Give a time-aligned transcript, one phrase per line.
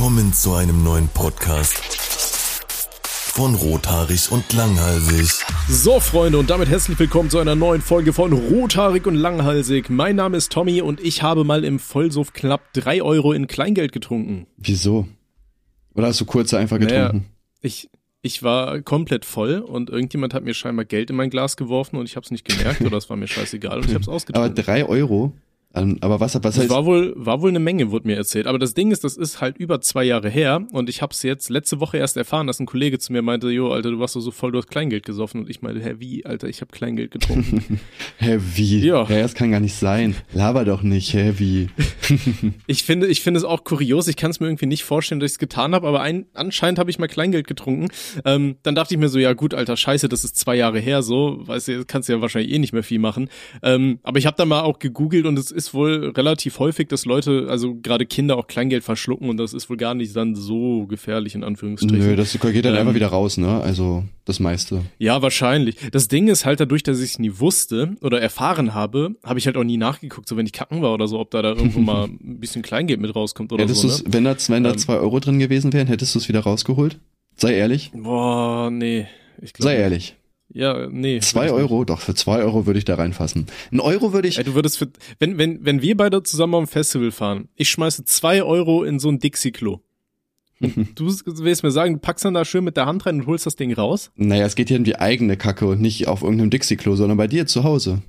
[0.00, 1.76] Willkommen zu einem neuen Podcast
[3.34, 5.44] von Rothaarig und Langhalsig.
[5.68, 9.90] So, Freunde, und damit herzlich willkommen zu einer neuen Folge von Rothaarig und Langhalsig.
[9.90, 13.92] Mein Name ist Tommy und ich habe mal im Vollsuff knapp drei Euro in Kleingeld
[13.92, 14.46] getrunken.
[14.56, 15.06] Wieso?
[15.94, 17.18] Oder hast du kurze einfach getrunken?
[17.18, 17.24] Naja,
[17.60, 17.90] ich,
[18.22, 22.06] ich war komplett voll und irgendjemand hat mir scheinbar Geld in mein Glas geworfen und
[22.06, 24.50] ich habe es nicht gemerkt oder es war mir scheißegal und ich habe es ausgetrunken.
[24.50, 25.34] Aber drei Euro?
[25.72, 28.48] Ähm, aber was, was Das heißt, war wohl, war wohl eine Menge, wurde mir erzählt.
[28.48, 31.22] Aber das Ding ist, das ist halt über zwei Jahre her und ich habe es
[31.22, 34.14] jetzt letzte Woche erst erfahren, dass ein Kollege zu mir meinte, jo, Alter, du warst
[34.14, 35.42] so voll, du hast Kleingeld gesoffen.
[35.42, 37.80] Und ich meinte, hä, wie, Alter, ich habe Kleingeld getrunken.
[38.18, 38.80] hä, wie?
[38.84, 39.04] Ja.
[39.04, 40.16] ja, das kann gar nicht sein.
[40.32, 41.68] Laber doch nicht, hä, wie?
[42.66, 44.08] ich finde, ich finde es auch kurios.
[44.08, 46.80] Ich kann es mir irgendwie nicht vorstellen, dass ich es getan habe, aber ein, anscheinend
[46.80, 47.88] habe ich mal Kleingeld getrunken.
[48.24, 51.02] Ähm, dann dachte ich mir so, ja gut, Alter, scheiße, das ist zwei Jahre her,
[51.02, 53.30] so, weißt du, kannst ja wahrscheinlich eh nicht mehr viel machen.
[53.62, 57.04] Ähm, aber ich habe da mal auch gegoogelt und es ist wohl relativ häufig, dass
[57.04, 60.86] Leute, also gerade Kinder auch Kleingeld verschlucken und das ist wohl gar nicht dann so
[60.86, 61.98] gefährlich in Anführungsstrichen.
[62.06, 63.60] Nö, das geht dann Ähm, einfach wieder raus, ne?
[63.60, 64.82] Also, das meiste.
[64.98, 65.76] Ja, wahrscheinlich.
[65.92, 69.46] Das Ding ist halt dadurch, dass ich es nie wusste oder erfahren habe, habe ich
[69.46, 71.80] halt auch nie nachgeguckt, so wenn ich kacken war oder so, ob da da irgendwo
[71.80, 73.88] mal ein bisschen Kleingeld mit rauskommt oder Hättest so.
[73.88, 74.12] Ne?
[74.12, 76.98] wenn da, wenn da Ähm, zwei Euro drin gewesen wären, hättest du es wieder rausgeholt?
[77.36, 77.90] Sei ehrlich.
[77.94, 79.06] Boah, nee.
[79.58, 80.16] Sei ehrlich.
[80.52, 81.20] Ja, nee.
[81.20, 81.84] Zwei Euro?
[81.84, 83.46] Doch, für zwei Euro würde ich da reinfassen.
[83.70, 86.66] Ein Euro würde ich, Ey, du würdest für, wenn, wenn, wenn wir beide zusammen am
[86.66, 89.80] Festival fahren, ich schmeiße zwei Euro in so ein Dixie-Klo.
[90.60, 93.26] Und du willst mir sagen, du packst dann da schön mit der Hand rein und
[93.26, 94.10] holst das Ding raus?
[94.16, 97.28] naja, es geht hier um die eigene Kacke und nicht auf irgendeinem Dixie-Klo, sondern bei
[97.28, 98.02] dir zu Hause.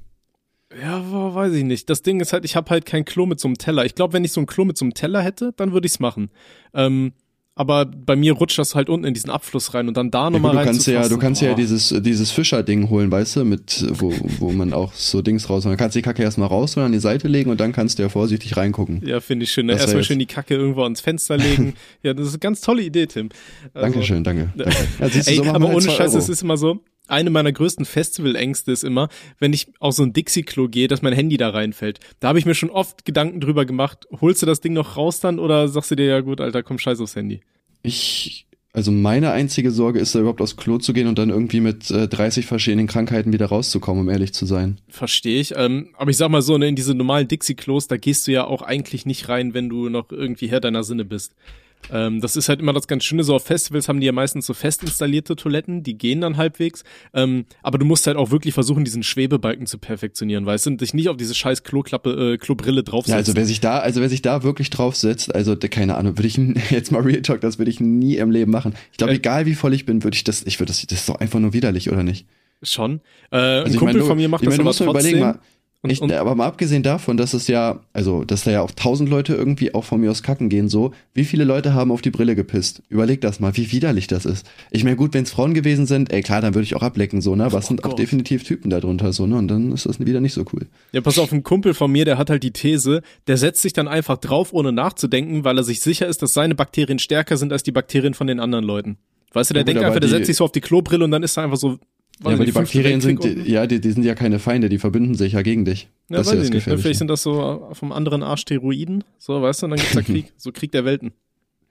[0.80, 1.04] Ja,
[1.36, 1.90] weiß ich nicht.
[1.90, 3.86] Das Ding ist halt, ich habe halt kein Klo mit so einem Teller.
[3.86, 6.00] Ich glaube, wenn ich so ein Klo mit so einem Teller hätte, dann würde ich's
[6.00, 6.30] machen.
[6.74, 7.14] Ähm,
[7.56, 10.30] aber bei mir rutscht das halt unten in diesen Abfluss rein und dann da Ja,
[10.30, 11.56] nochmal du rein kannst zu ja, du kannst ja boah.
[11.56, 15.76] dieses, dieses Fischerding holen, weißt du, mit, wo, wo man auch so Dings raus, dann
[15.76, 18.04] kannst du die Kacke erstmal raus und an die Seite legen und dann kannst du
[18.04, 19.02] ja vorsichtig reingucken.
[19.06, 19.68] Ja, finde ich schön.
[19.68, 21.74] Das Erstmal schön die Kacke irgendwo ans Fenster legen.
[22.04, 23.30] ja, das ist eine ganz tolle Idee, Tim.
[23.74, 24.54] Also, Dankeschön, danke.
[24.56, 24.76] danke.
[25.00, 26.80] Ja, siehst du, Ey, so machen aber ohne Scheiß, es ist immer so,
[27.12, 31.14] eine meiner größten Festivalängste ist immer, wenn ich auf so ein Dixie-Klo gehe, dass mein
[31.14, 32.00] Handy da reinfällt.
[32.20, 35.20] Da habe ich mir schon oft Gedanken drüber gemacht, holst du das Ding noch raus
[35.20, 37.42] dann oder sagst du dir, ja gut, Alter, komm, scheiß aufs Handy.
[37.84, 41.60] Ich, also meine einzige Sorge ist da überhaupt aufs Klo zu gehen und dann irgendwie
[41.60, 44.78] mit äh, 30 verschiedenen Krankheiten wieder rauszukommen, um ehrlich zu sein.
[44.88, 45.54] Verstehe ich.
[45.58, 48.46] Ähm, aber ich sag mal so, ne, in diese normalen Dixie-Klos, da gehst du ja
[48.46, 51.36] auch eigentlich nicht rein, wenn du noch irgendwie Herr deiner Sinne bist.
[51.92, 54.46] Ähm, das ist halt immer das ganz Schöne, so auf Festivals haben die ja meistens
[54.46, 56.84] so fest installierte Toiletten, die gehen dann halbwegs.
[57.14, 60.82] Ähm, aber du musst halt auch wirklich versuchen, diesen Schwebebalken zu perfektionieren, weißt du, und
[60.82, 63.12] dich nicht auf diese scheiß Kloklappe, äh, Klobrille draufsetzen.
[63.14, 66.18] Ja, also wer sich da, also wer sich da wirklich draufsetzt, also der- keine Ahnung,
[66.18, 66.38] würde ich
[66.72, 68.74] jetzt mal Real Talk, das würde ich nie im Leben machen.
[68.92, 69.18] Ich glaube, Äh.
[69.18, 71.40] egal wie voll ich bin, würde ich das, ich würde das, das ist doch einfach
[71.40, 72.26] nur widerlich, oder nicht?
[72.64, 73.02] Schon.
[73.32, 74.92] Äh, ein Also ich Kumpel meine, du- von mir macht ich das meine, aber trotzdem.
[74.92, 75.40] überlegen, mal,
[75.84, 78.70] Und- ich, und- aber mal abgesehen davon, dass es ja, also, dass da ja auch
[78.70, 82.04] tausend Leute irgendwie auch von mir aus kacken gehen, so, wie viele Leute haben auf
[82.04, 82.84] die Brille gepisst?
[82.90, 84.46] Überleg das mal, wie widerlich das ist.
[84.70, 87.20] Ich meine, gut, wenn es Frauen gewesen sind, ey, klar, dann würde ich auch ablecken,
[87.22, 88.00] so, ne, aber es sind auch Oh Gott.
[88.00, 90.68] definitiv Typen da drunter, so, ne, und dann ist das wieder nicht so cool.
[90.92, 93.74] Ja, pass auf, ein Kumpel von mir, der hat halt die These, der setzt sich
[93.74, 97.52] dann einfach drauf, ohne nachzudenken, weil er sich sicher ist, dass seine Bakterien stärker sind
[97.52, 98.98] als die Bakterien von den anderen Leuten.
[99.34, 101.24] Weißt du, der Ja, denkt einfach, der setzt sich so auf die Klobrille und dann
[101.24, 101.80] ist er einfach so.
[102.24, 105.34] Ja, aber die Bakterien sind, ja, die, die sind ja keine Feinde, die verbünden sich
[105.34, 105.90] ja gegen dich.
[106.10, 106.82] Ja, das ist weiß ja das ich nicht.
[106.82, 110.02] Vielleicht sind das so vom anderen Arsch Steroiden, so, weißt du, und dann gibt's da
[110.04, 111.14] Krieg, so Krieg der Welten.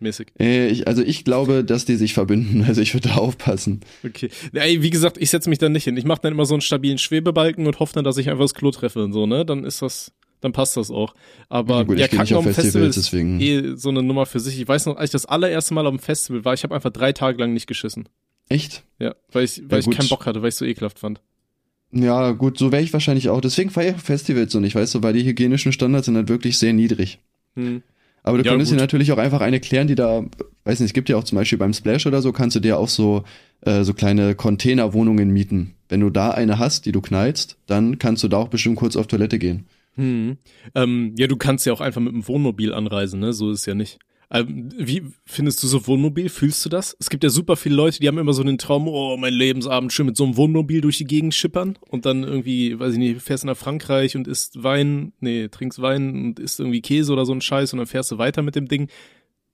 [0.02, 0.28] Mäßig.
[0.40, 2.64] Äh, ich, also ich glaube, dass die sich verbünden.
[2.66, 3.80] Also ich würde da aufpassen.
[4.04, 4.30] Okay.
[4.54, 5.96] Ey, wie gesagt, ich setze mich da nicht hin.
[5.98, 8.54] Ich mache dann immer so einen stabilen Schwebebalken und hoffe dann, dass ich einfach das
[8.54, 9.44] Klo treffe und so, ne?
[9.44, 11.14] Dann ist das, dann passt das auch.
[11.50, 13.40] Aber Ja, gut, ja, ich geh nicht Kacken auf auf dem Festival Festivals, ist deswegen.
[13.40, 14.58] eh so eine Nummer für sich.
[14.58, 16.90] Ich weiß noch, als ich das allererste Mal auf dem Festival war, ich habe einfach
[16.90, 18.08] drei Tage lang nicht geschissen.
[18.50, 18.84] Echt?
[18.98, 21.22] Ja, weil ich, weil Ja, ich keinen Bock hatte, weil ich so ekelhaft fand.
[21.92, 23.40] Ja, gut, so wäre ich wahrscheinlich auch.
[23.40, 26.58] Deswegen feiere ich Festivals so nicht, weißt du, weil die hygienischen Standards sind halt wirklich
[26.58, 27.18] sehr niedrig.
[27.56, 27.82] Hm.
[28.22, 30.22] Aber du Ja, könntest dir natürlich auch einfach eine klären, die da,
[30.64, 32.78] weiß nicht, es gibt ja auch zum Beispiel beim Splash oder so, kannst du dir
[32.78, 33.24] auch so,
[33.62, 35.74] äh, so kleine Containerwohnungen mieten.
[35.88, 38.94] Wenn du da eine hast, die du knallst, dann kannst du da auch bestimmt kurz
[38.96, 39.66] auf Toilette gehen.
[39.96, 40.36] Hm.
[40.74, 43.32] Ähm, ja, du kannst ja auch einfach mit dem Wohnmobil anreisen, ne?
[43.32, 43.98] So ist es ja nicht.
[44.32, 46.28] Ähm, wie findest du so Wohnmobil?
[46.28, 46.96] Fühlst du das?
[47.00, 49.92] Es gibt ja super viele Leute, die haben immer so den Traum, oh, mein Lebensabend
[49.92, 53.22] schön mit so einem Wohnmobil durch die Gegend schippern und dann irgendwie, weiß ich nicht,
[53.22, 57.32] fährst nach Frankreich und isst Wein, nee, trinkst Wein und isst irgendwie Käse oder so
[57.32, 58.88] ein Scheiß und dann fährst du weiter mit dem Ding.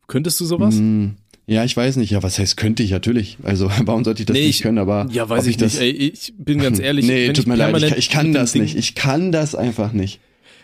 [0.08, 0.74] Könntest du sowas?
[0.76, 1.12] Mm,
[1.46, 2.10] ja, ich weiß nicht.
[2.10, 2.90] Ja, was heißt könnte ich?
[2.90, 3.38] Natürlich.
[3.42, 4.78] Also, warum sollte ich das Nee, nicht ich- können?
[4.78, 5.62] Aber Ja, weiß ob ich, nicht.
[5.74, 7.06] das, Ey, ich bin ganz ehrlich.
[7.06, 7.82] nee, tut ich mir leid.
[7.82, 8.76] Ich, ich kann das nicht.
[8.76, 10.20] Ich kann das einfach nicht.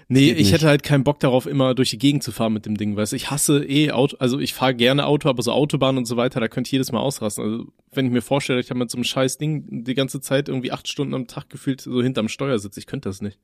[0.09, 0.53] Nee, geht ich nicht.
[0.53, 3.13] hätte halt keinen Bock darauf, immer durch die Gegend zu fahren mit dem Ding, weißt
[3.13, 3.17] du.
[3.17, 6.41] Ich hasse eh Auto, also ich fahre gerne Auto, aber so Autobahn und so weiter,
[6.41, 7.45] da könnte ich jedes Mal ausrasten.
[7.45, 10.49] Also wenn ich mir vorstelle, ich habe mit so einem scheiß Ding die ganze Zeit
[10.49, 13.39] irgendwie acht Stunden am Tag gefühlt so hinterm Steuer sitze, ich könnte das nicht.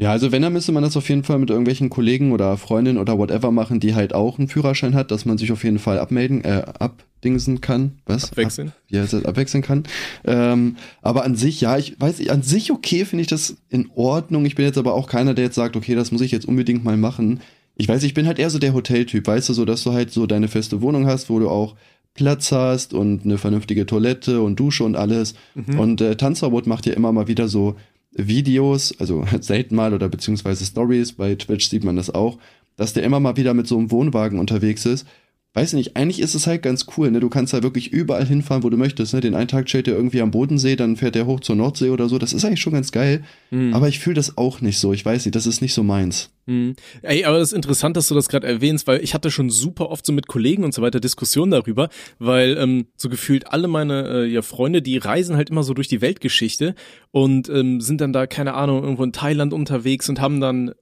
[0.00, 2.98] Ja, also wenn, dann müsste man das auf jeden Fall mit irgendwelchen Kollegen oder Freundinnen
[2.98, 5.98] oder whatever machen, die halt auch einen Führerschein hat, dass man sich auf jeden Fall
[5.98, 7.98] abmelden, äh, abdingsen kann.
[8.06, 8.30] Was?
[8.30, 8.68] Abwechseln.
[8.68, 9.84] Ab, ja, das abwechseln kann.
[10.24, 14.46] Ähm, aber an sich, ja, ich weiß, an sich okay finde ich das in Ordnung.
[14.46, 16.82] Ich bin jetzt aber auch keiner, der jetzt sagt, okay, das muss ich jetzt unbedingt
[16.82, 17.40] mal machen.
[17.76, 20.12] Ich weiß, ich bin halt eher so der Hoteltyp, weißt du, so, dass du halt
[20.12, 21.76] so deine feste Wohnung hast, wo du auch
[22.14, 25.34] Platz hast und eine vernünftige Toilette und Dusche und alles.
[25.54, 25.78] Mhm.
[25.78, 27.76] Und äh, Tanzverbot macht ja immer mal wieder so
[28.12, 32.38] Videos, also selten mal oder beziehungsweise Stories, bei Twitch sieht man das auch,
[32.76, 35.06] dass der immer mal wieder mit so einem Wohnwagen unterwegs ist.
[35.52, 37.18] Weiß nicht, eigentlich ist es halt ganz cool, ne?
[37.18, 39.20] Du kannst da wirklich überall hinfahren, wo du möchtest, ne?
[39.20, 42.08] Den einen Tag chillt er irgendwie am Bodensee, dann fährt er hoch zur Nordsee oder
[42.08, 42.18] so.
[42.18, 43.24] Das ist eigentlich schon ganz geil.
[43.50, 43.74] Mhm.
[43.74, 44.92] Aber ich fühle das auch nicht so.
[44.92, 46.30] Ich weiß nicht, das ist nicht so meins.
[46.46, 46.76] Mhm.
[47.02, 49.90] Ey, aber das ist interessant, dass du das gerade erwähnst, weil ich hatte schon super
[49.90, 51.88] oft so mit Kollegen und so weiter Diskussionen darüber,
[52.20, 55.88] weil ähm, so gefühlt alle meine äh, ja, Freunde, die reisen halt immer so durch
[55.88, 56.76] die Weltgeschichte
[57.10, 60.74] und ähm, sind dann da, keine Ahnung, irgendwo in Thailand unterwegs und haben dann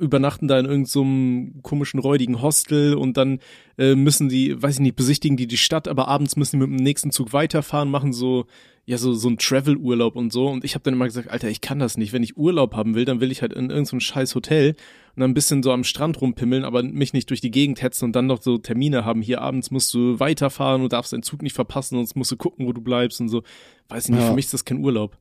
[0.00, 3.40] übernachten da in irgendeinem so komischen räudigen Hostel und dann
[3.76, 6.78] äh, müssen die, weiß ich nicht, besichtigen die die Stadt, aber abends müssen die mit
[6.78, 8.46] dem nächsten Zug weiterfahren, machen so
[8.86, 11.60] ja so so ein Travel-Urlaub und so und ich habe dann immer gesagt, Alter, ich
[11.60, 12.12] kann das nicht.
[12.12, 14.70] Wenn ich Urlaub haben will, dann will ich halt in irgendein so scheiß Hotel
[15.14, 18.06] und dann ein bisschen so am Strand rumpimmeln, aber mich nicht durch die Gegend hetzen
[18.06, 19.20] und dann noch so Termine haben.
[19.20, 22.66] Hier abends musst du weiterfahren und darfst deinen Zug nicht verpassen, sonst musst du gucken,
[22.66, 23.42] wo du bleibst und so.
[23.88, 24.28] Weiß ich nicht, ja.
[24.28, 25.18] für mich ist das kein Urlaub.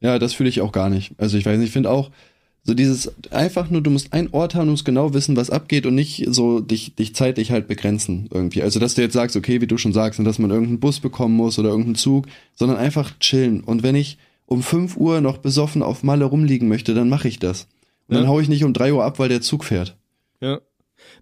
[0.00, 1.14] Ja, das fühle ich auch gar nicht.
[1.18, 2.10] Also ich weiß nicht, ich finde auch,
[2.66, 5.86] so dieses einfach nur, du musst einen Ort haben, du musst genau wissen, was abgeht
[5.86, 8.62] und nicht so dich, dich zeitlich halt begrenzen irgendwie.
[8.62, 11.36] Also, dass du jetzt sagst, okay, wie du schon sagst, dass man irgendeinen Bus bekommen
[11.36, 12.26] muss oder irgendeinen Zug,
[12.56, 13.60] sondern einfach chillen.
[13.60, 17.38] Und wenn ich um 5 Uhr noch besoffen auf Malle rumliegen möchte, dann mache ich
[17.38, 17.68] das.
[18.08, 18.22] Und ja.
[18.22, 19.96] dann hau ich nicht um 3 Uhr ab, weil der Zug fährt.
[20.40, 20.60] Ja.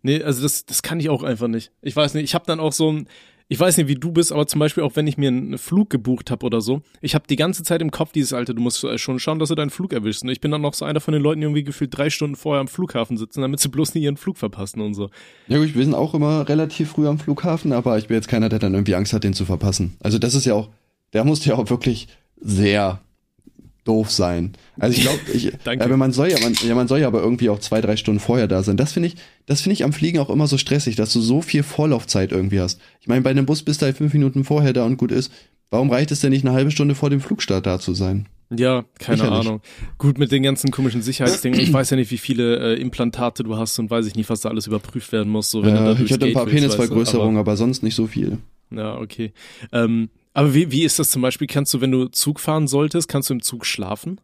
[0.02, 1.72] Nee, also das, das kann ich auch einfach nicht.
[1.82, 3.06] Ich weiß nicht, ich habe dann auch so ein,
[3.54, 5.88] ich weiß nicht, wie du bist, aber zum Beispiel auch wenn ich mir einen Flug
[5.88, 8.82] gebucht habe oder so, ich habe die ganze Zeit im Kopf dieses Alter, du musst
[8.82, 10.24] äh, schon schauen, dass du deinen Flug erwischst.
[10.24, 12.34] Und ich bin dann noch so einer von den Leuten, die irgendwie gefühlt drei Stunden
[12.34, 15.08] vorher am Flughafen sitzen, damit sie bloß nie ihren Flug verpassen und so.
[15.46, 18.48] Ja gut, wir sind auch immer relativ früh am Flughafen, aber ich bin jetzt keiner,
[18.48, 19.96] der dann irgendwie Angst hat, den zu verpassen.
[20.00, 20.70] Also das ist ja auch,
[21.12, 22.08] der muss ja auch wirklich
[22.40, 23.02] sehr
[23.84, 24.52] doof sein.
[24.78, 27.58] Also ich glaube, aber man soll ja, man, ja, man soll ja aber irgendwie auch
[27.58, 28.76] zwei, drei Stunden vorher da sein.
[28.76, 29.16] Das finde ich,
[29.46, 32.60] das finde ich am Fliegen auch immer so stressig, dass du so viel Vorlaufzeit irgendwie
[32.60, 32.80] hast.
[33.00, 35.30] Ich meine, bei einem Bus bist du halt fünf Minuten vorher da und gut ist.
[35.70, 38.28] Warum reicht es denn nicht eine halbe Stunde vor dem Flugstart da zu sein?
[38.50, 39.46] Ja, keine Sicherlich.
[39.46, 39.60] Ahnung.
[39.98, 41.58] Gut, mit den ganzen komischen Sicherheitsdingen.
[41.58, 44.40] Ich weiß ja nicht, wie viele äh, Implantate du hast und weiß ich nicht, was
[44.40, 45.50] da alles überprüft werden muss.
[45.50, 48.38] So, wenn äh, ich hatte ein paar Penisvergrößerungen, aber, aber sonst nicht so viel.
[48.70, 49.32] Ja, okay.
[49.72, 51.46] Ähm, aber wie, wie ist das zum Beispiel?
[51.46, 54.20] Kannst du, wenn du Zug fahren solltest, kannst du im Zug schlafen?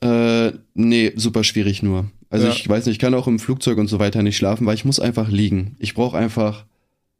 [0.00, 2.10] Äh, nee, super schwierig nur.
[2.28, 2.52] Also ja.
[2.52, 4.84] ich weiß nicht, ich kann auch im Flugzeug und so weiter nicht schlafen, weil ich
[4.84, 5.76] muss einfach liegen.
[5.78, 6.66] Ich brauche einfach,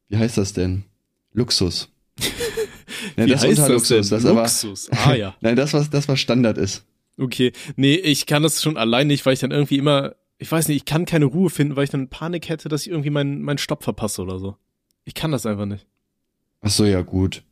[0.08, 0.84] wie heißt das denn?
[1.32, 1.88] Luxus.
[3.16, 4.90] Nein, wie das heißt das Luxus, das Luxus.
[4.90, 5.36] Aber, ah ja.
[5.40, 6.84] Nein, das was das was Standard ist.
[7.16, 10.68] Okay, nee, ich kann das schon allein nicht, weil ich dann irgendwie immer, ich weiß
[10.68, 13.42] nicht, ich kann keine Ruhe finden, weil ich dann Panik hätte, dass ich irgendwie meinen
[13.42, 14.56] meinen Stopp verpasse oder so.
[15.04, 15.86] Ich kann das einfach nicht.
[16.60, 17.42] Ach so, ja gut.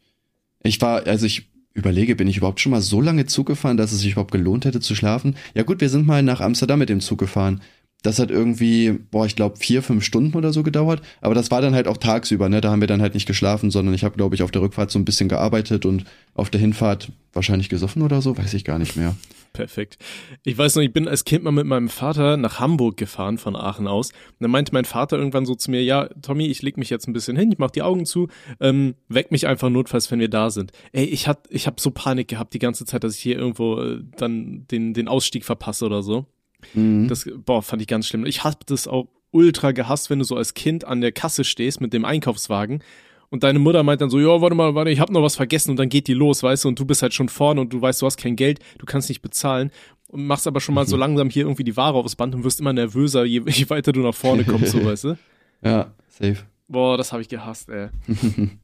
[0.67, 3.93] Ich war, also ich überlege, bin ich überhaupt schon mal so lange Zug gefahren, dass
[3.93, 5.37] es sich überhaupt gelohnt hätte zu schlafen?
[5.55, 7.61] Ja gut, wir sind mal nach Amsterdam mit dem Zug gefahren.
[8.03, 11.03] Das hat irgendwie, boah, ich glaube vier, fünf Stunden oder so gedauert.
[11.21, 12.61] Aber das war dann halt auch tagsüber, ne?
[12.61, 14.91] Da haben wir dann halt nicht geschlafen, sondern ich habe, glaube ich, auf der Rückfahrt
[14.91, 16.05] so ein bisschen gearbeitet und
[16.35, 19.17] auf der Hinfahrt wahrscheinlich gesoffen oder so, weiß ich gar nicht mehr.
[19.57, 19.97] Perfekt.
[20.45, 23.57] Ich weiß noch, ich bin als Kind mal mit meinem Vater nach Hamburg gefahren von
[23.57, 24.11] Aachen aus.
[24.11, 27.09] Und dann meinte mein Vater irgendwann so zu mir, ja, Tommy, ich leg mich jetzt
[27.09, 28.29] ein bisschen hin, ich mach die Augen zu,
[28.61, 30.73] ähm, weck mich einfach notfalls, wenn wir da sind.
[30.93, 33.81] Ey, ich hat, ich hab so Panik gehabt die ganze Zeit, dass ich hier irgendwo
[33.81, 36.27] äh, dann den, den Ausstieg verpasse oder so.
[36.75, 37.09] Mhm.
[37.09, 38.27] Das, boah, fand ich ganz schlimm.
[38.27, 41.81] Ich hab das auch ultra gehasst, wenn du so als Kind an der Kasse stehst
[41.81, 42.83] mit dem Einkaufswagen
[43.29, 45.71] und deine Mutter meint dann so, ja, warte mal, warte, ich hab noch was vergessen
[45.71, 47.81] und dann geht die los, weißt du, und du bist halt schon vorne und du
[47.81, 49.71] weißt, du hast kein Geld, du kannst nicht bezahlen
[50.09, 50.89] und machst aber schon mal mhm.
[50.89, 53.93] so langsam hier irgendwie die Ware aufs Band und wirst immer nervöser, je, je weiter
[53.93, 55.19] du nach vorne kommst, so, weißt du?
[55.65, 56.37] Ja, safe.
[56.69, 57.89] Boah, das habe ich gehasst, ey.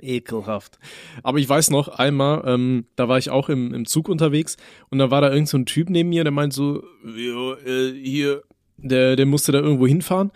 [0.00, 0.78] Ekelhaft.
[1.22, 4.56] Aber ich weiß noch, einmal, ähm, da war ich auch im, im Zug unterwegs
[4.90, 8.42] und da war da irgend so Typ neben mir, der meint so, ja, äh, hier,
[8.76, 10.30] der, der musste da irgendwo hinfahren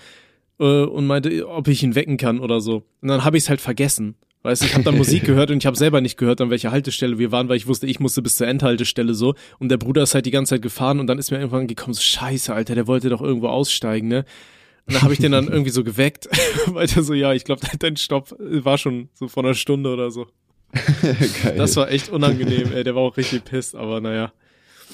[0.58, 2.84] äh, und meinte, ob ich ihn wecken kann oder so.
[3.00, 4.16] Und dann habe ich es halt vergessen.
[4.44, 6.72] Weißt du, ich habe dann Musik gehört und ich habe selber nicht gehört, an welcher
[6.72, 9.34] Haltestelle wir waren, weil ich wusste, ich musste bis zur Endhaltestelle so.
[9.60, 11.94] Und der Bruder ist halt die ganze Zeit gefahren und dann ist mir irgendwann gekommen,
[11.94, 14.24] so scheiße, Alter, der wollte doch irgendwo aussteigen, ne?
[14.86, 16.28] Und dann habe ich den dann irgendwie so geweckt,
[16.66, 20.10] weil der so, ja, ich glaube, dein Stopp war schon so vor einer Stunde oder
[20.10, 20.26] so.
[21.42, 21.56] Geil.
[21.58, 24.32] Das war echt unangenehm, ey, der war auch richtig pisst, aber naja.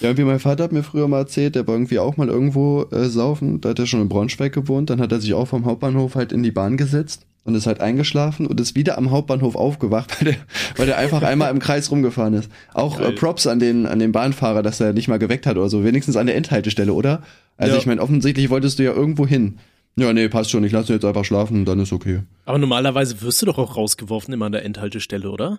[0.01, 2.83] Ja, wie mein Vater hat mir früher mal erzählt, der war irgendwie auch mal irgendwo
[2.91, 5.65] äh, saufen, da hat er schon in Braunschweig gewohnt, dann hat er sich auch vom
[5.67, 9.57] Hauptbahnhof halt in die Bahn gesetzt, und ist halt eingeschlafen und ist wieder am Hauptbahnhof
[9.57, 10.41] aufgewacht, weil der,
[10.77, 12.51] weil der einfach einmal im Kreis rumgefahren ist.
[12.75, 15.71] Auch äh, Props an den, an den Bahnfahrer, dass er nicht mal geweckt hat oder
[15.71, 15.83] so.
[15.83, 17.23] Wenigstens an der Endhaltestelle, oder?
[17.57, 17.81] Also Ja.
[17.81, 19.59] ich meine, offensichtlich wolltest du ja irgendwo hin.
[19.99, 20.63] Ja, nee, passt schon.
[20.65, 22.23] Ich lasse ihn jetzt einfach schlafen, dann ist okay.
[22.45, 25.59] Aber normalerweise wirst du doch auch rausgeworfen immer an der Endhaltestelle, oder?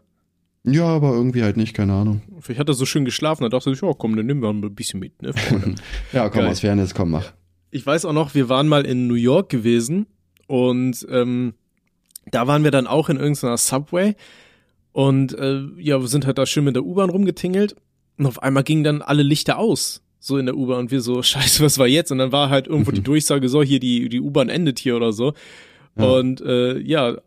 [0.64, 2.22] Ja, aber irgendwie halt nicht, keine Ahnung.
[2.40, 4.62] Vielleicht hat er so schön geschlafen, da dachte ich, ja komm, dann nehmen wir ein
[4.76, 5.34] bisschen mit, ne.
[6.14, 6.52] Ja, komm, Geil.
[6.52, 7.34] aus Fairness, komm, mach.
[7.72, 10.06] ich weiß auch noch, wir waren mal in New York gewesen
[10.48, 11.54] und ähm,
[12.32, 14.16] da waren wir dann auch in irgendeiner Subway
[14.92, 17.76] und äh, ja, wir sind halt da schön mit der U-Bahn rumgetingelt
[18.18, 21.22] und auf einmal gingen dann alle Lichter aus, so in der U-Bahn und wir so,
[21.24, 22.12] scheiße, was war jetzt?
[22.12, 25.14] Und dann war halt irgendwo die Durchsage, so hier, die, die U-Bahn endet hier oder
[25.14, 25.34] so.
[25.98, 26.06] Ja.
[26.06, 27.18] Und äh, ja,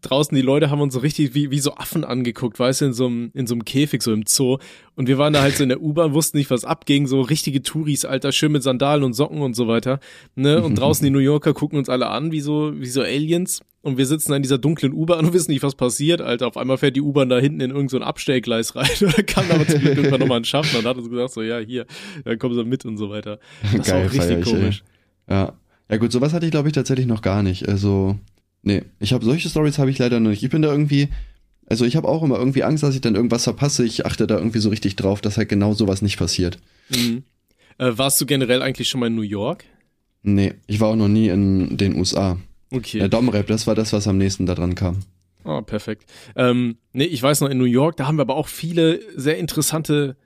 [0.00, 2.92] draußen die Leute haben uns so richtig wie, wie so Affen angeguckt, weißt du, in
[2.92, 4.58] so einem, in so einem Käfig, so im Zoo.
[4.94, 7.62] Und wir waren da halt so in der U-Bahn, wussten nicht, was abging, so richtige
[7.62, 10.00] Touris, Alter, schön mit Sandalen und Socken und so weiter.
[10.34, 10.62] Ne?
[10.62, 13.60] Und draußen die New Yorker gucken uns alle an, wie so, wie so Aliens.
[13.82, 16.48] Und wir sitzen da in dieser dunklen U-Bahn und wissen nicht, was passiert, Alter.
[16.48, 18.90] Auf einmal fährt die U-Bahn da hinten in irgendein so ein Abstellgleis rein.
[19.00, 21.58] Oder kam aber zum Glück irgendwann nochmal ein Schaffner und hat uns gesagt, so, ja,
[21.58, 21.86] hier,
[22.24, 23.38] dann kommen sie mit und so weiter.
[23.76, 24.42] Das war auch richtig ich, ey.
[24.42, 24.84] komisch.
[25.28, 25.52] Ja.
[25.88, 27.68] Ja gut, sowas hatte ich glaube ich tatsächlich noch gar nicht.
[27.68, 28.18] Also,
[28.66, 30.42] nee, ich habe solche Stories habe ich leider noch nicht.
[30.42, 31.08] Ich bin da irgendwie,
[31.66, 33.84] also ich habe auch immer irgendwie Angst, dass ich dann irgendwas verpasse.
[33.84, 36.58] Ich achte da irgendwie so richtig drauf, dass halt genau sowas nicht passiert.
[36.90, 37.22] Mhm.
[37.78, 39.64] Äh, warst du generell eigentlich schon mal in New York?
[40.22, 42.38] Nee, ich war auch noch nie in den USA.
[42.72, 42.98] Okay.
[42.98, 45.04] Der Domrep, das war das, was am nächsten da dran kam.
[45.44, 46.10] Oh, perfekt.
[46.34, 49.38] Ähm, nee, ich weiß noch, in New York, da haben wir aber auch viele sehr
[49.38, 50.16] interessante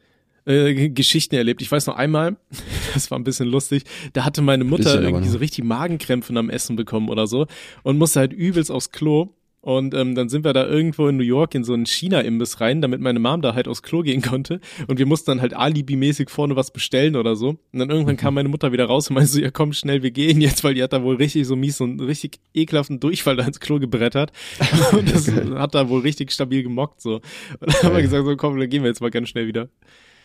[0.47, 1.63] äh, Geschichten erlebt.
[1.63, 2.37] Ich weiß noch einmal,
[2.95, 6.77] das war ein bisschen lustig, da hatte meine Mutter irgendwie so richtig Magenkrämpfe am Essen
[6.77, 7.47] bekommen oder so
[7.83, 9.35] und musste halt übelst aufs Klo.
[9.63, 12.81] Und ähm, dann sind wir da irgendwo in New York in so einen China-Imbiss rein,
[12.81, 14.61] damit meine Mom da halt aufs Klo gehen konnte.
[14.89, 17.51] Und wir mussten dann halt alibimäßig vorne was bestellen oder so.
[17.51, 20.13] Und dann irgendwann kam meine Mutter wieder raus und meinte so, ja komm schnell, wir
[20.13, 23.45] gehen jetzt, weil die hat da wohl richtig so mies und richtig ekelhaften Durchfall da
[23.45, 24.33] ins Klo gebrettert.
[24.93, 27.17] Und das hat da wohl richtig stabil gemockt so.
[27.61, 29.69] Und dann haben wir gesagt, so komm, dann gehen wir jetzt mal ganz schnell wieder.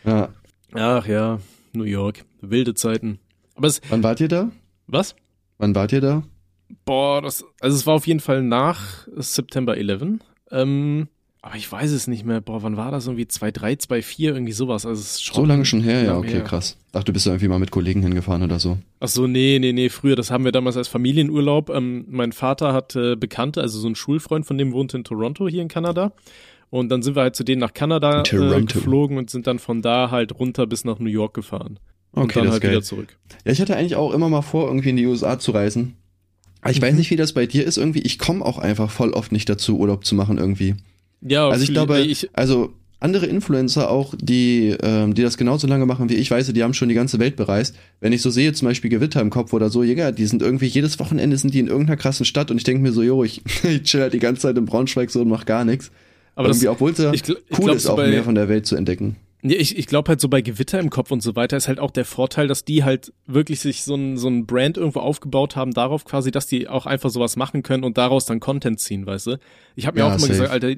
[0.06, 0.28] Ja.
[0.72, 1.38] Ach ja,
[1.72, 3.18] New York, wilde Zeiten.
[3.54, 4.50] Aber es, Wann wart ihr da?
[4.86, 5.16] was?
[5.58, 6.22] Wann wart ihr da?
[6.84, 10.20] Boah, das, also es war auf jeden Fall nach September 11.
[10.50, 11.08] Ähm,
[11.42, 12.40] aber ich weiß es nicht mehr.
[12.40, 13.06] Boah, wann war das?
[13.06, 14.84] Irgendwie 2-3, 2-4, irgendwie sowas.
[14.84, 16.44] Also es ist schon So lange schon her, ja, okay, her.
[16.44, 16.76] krass.
[16.92, 18.78] Dachte, du bist da irgendwie mal mit Kollegen hingefahren oder so.
[19.00, 21.70] Ach so, nee, nee, nee, früher, das haben wir damals als Familienurlaub.
[21.70, 25.46] Ähm, mein Vater hat äh, Bekannte, also so ein Schulfreund von dem wohnt in Toronto
[25.48, 26.12] hier in Kanada.
[26.70, 29.82] Und dann sind wir halt zu denen nach Kanada äh, geflogen und sind dann von
[29.82, 31.78] da halt runter bis nach New York gefahren.
[32.12, 32.70] und Okay, dann das halt geil.
[32.72, 33.16] wieder zurück.
[33.44, 35.94] Ja, ich hatte eigentlich auch immer mal vor, irgendwie in die USA zu reisen.
[36.62, 36.98] Aber ich weiß Mhm.
[36.98, 38.00] nicht, wie das bei dir ist irgendwie.
[38.00, 40.74] Ich komme auch einfach voll oft nicht dazu, Urlaub zu machen irgendwie.
[41.20, 45.84] Ja, Also ich glaube, ich, also andere Influencer auch, die, ähm, die das genauso lange
[45.86, 47.76] machen wie ich, weiß, die haben schon die ganze Welt bereist.
[48.00, 50.66] Wenn ich so sehe, zum Beispiel Gewitter im Kopf oder so, Jäger, die sind irgendwie,
[50.66, 53.42] jedes Wochenende sind die in irgendeiner krassen Stadt und ich denke mir so, jo, ich,
[53.64, 55.90] ich chill halt die ganze Zeit in Braunschweig so und mach gar nichts.
[56.36, 58.08] Aber das, irgendwie, obwohl es ja ich gl- ich cool glaub, ist, so auch bei-
[58.08, 59.16] mehr von der Welt zu entdecken.
[59.42, 61.78] Nee, ich, ich glaube halt so bei Gewitter im Kopf und so weiter ist halt
[61.78, 65.54] auch der Vorteil, dass die halt wirklich sich so ein, so ein Brand irgendwo aufgebaut
[65.56, 69.06] haben, darauf quasi, dass die auch einfach sowas machen können und daraus dann Content ziehen,
[69.06, 69.38] weißt du?
[69.76, 70.32] Ich habe mir Ja, auch immer safe.
[70.32, 70.74] gesagt, Alter,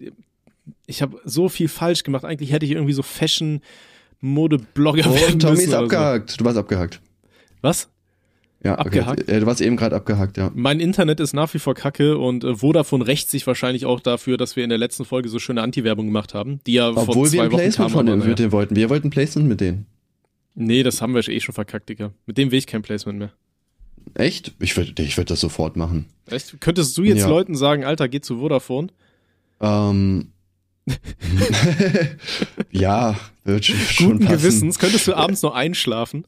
[0.86, 2.24] ich habe so viel falsch gemacht.
[2.24, 3.60] Eigentlich hätte ich irgendwie so Fashion
[4.20, 6.40] Mode Blogger werden Und Tommy müssen ist oder abgehakt.
[6.40, 6.94] Du warst abgehakt.
[6.94, 7.00] So.
[7.62, 7.88] Was?
[8.62, 9.22] Ja, Abgehakt?
[9.22, 9.40] Okay.
[9.40, 10.50] Du warst eben gerade abgehakt, ja.
[10.54, 14.36] Mein Internet ist nach wie vor kacke und äh, Vodafone rächt sich wahrscheinlich auch dafür,
[14.36, 17.28] dass wir in der letzten Folge so schöne Anti-Werbung gemacht haben, die ja vor Obwohl
[17.28, 18.74] zwei wir ein Wochen Placement von denen, mit denen wollten.
[18.74, 19.86] Wir wollten Placement mit denen.
[20.56, 22.12] Nee, das haben wir eh schon verkackt, Digga.
[22.26, 23.32] Mit dem will ich kein Placement mehr.
[24.14, 24.54] Echt?
[24.58, 26.06] Ich würde ich würd das sofort machen.
[26.26, 26.60] Echt?
[26.60, 27.28] Könntest du jetzt Ja.
[27.28, 28.88] Leuten sagen, Alter, geh zu Vodafone?
[29.60, 30.32] Ähm.
[32.72, 34.38] ja, wird schon, schon Guten passen.
[34.38, 34.78] Gewissens.
[34.80, 36.24] Könntest du abends noch einschlafen?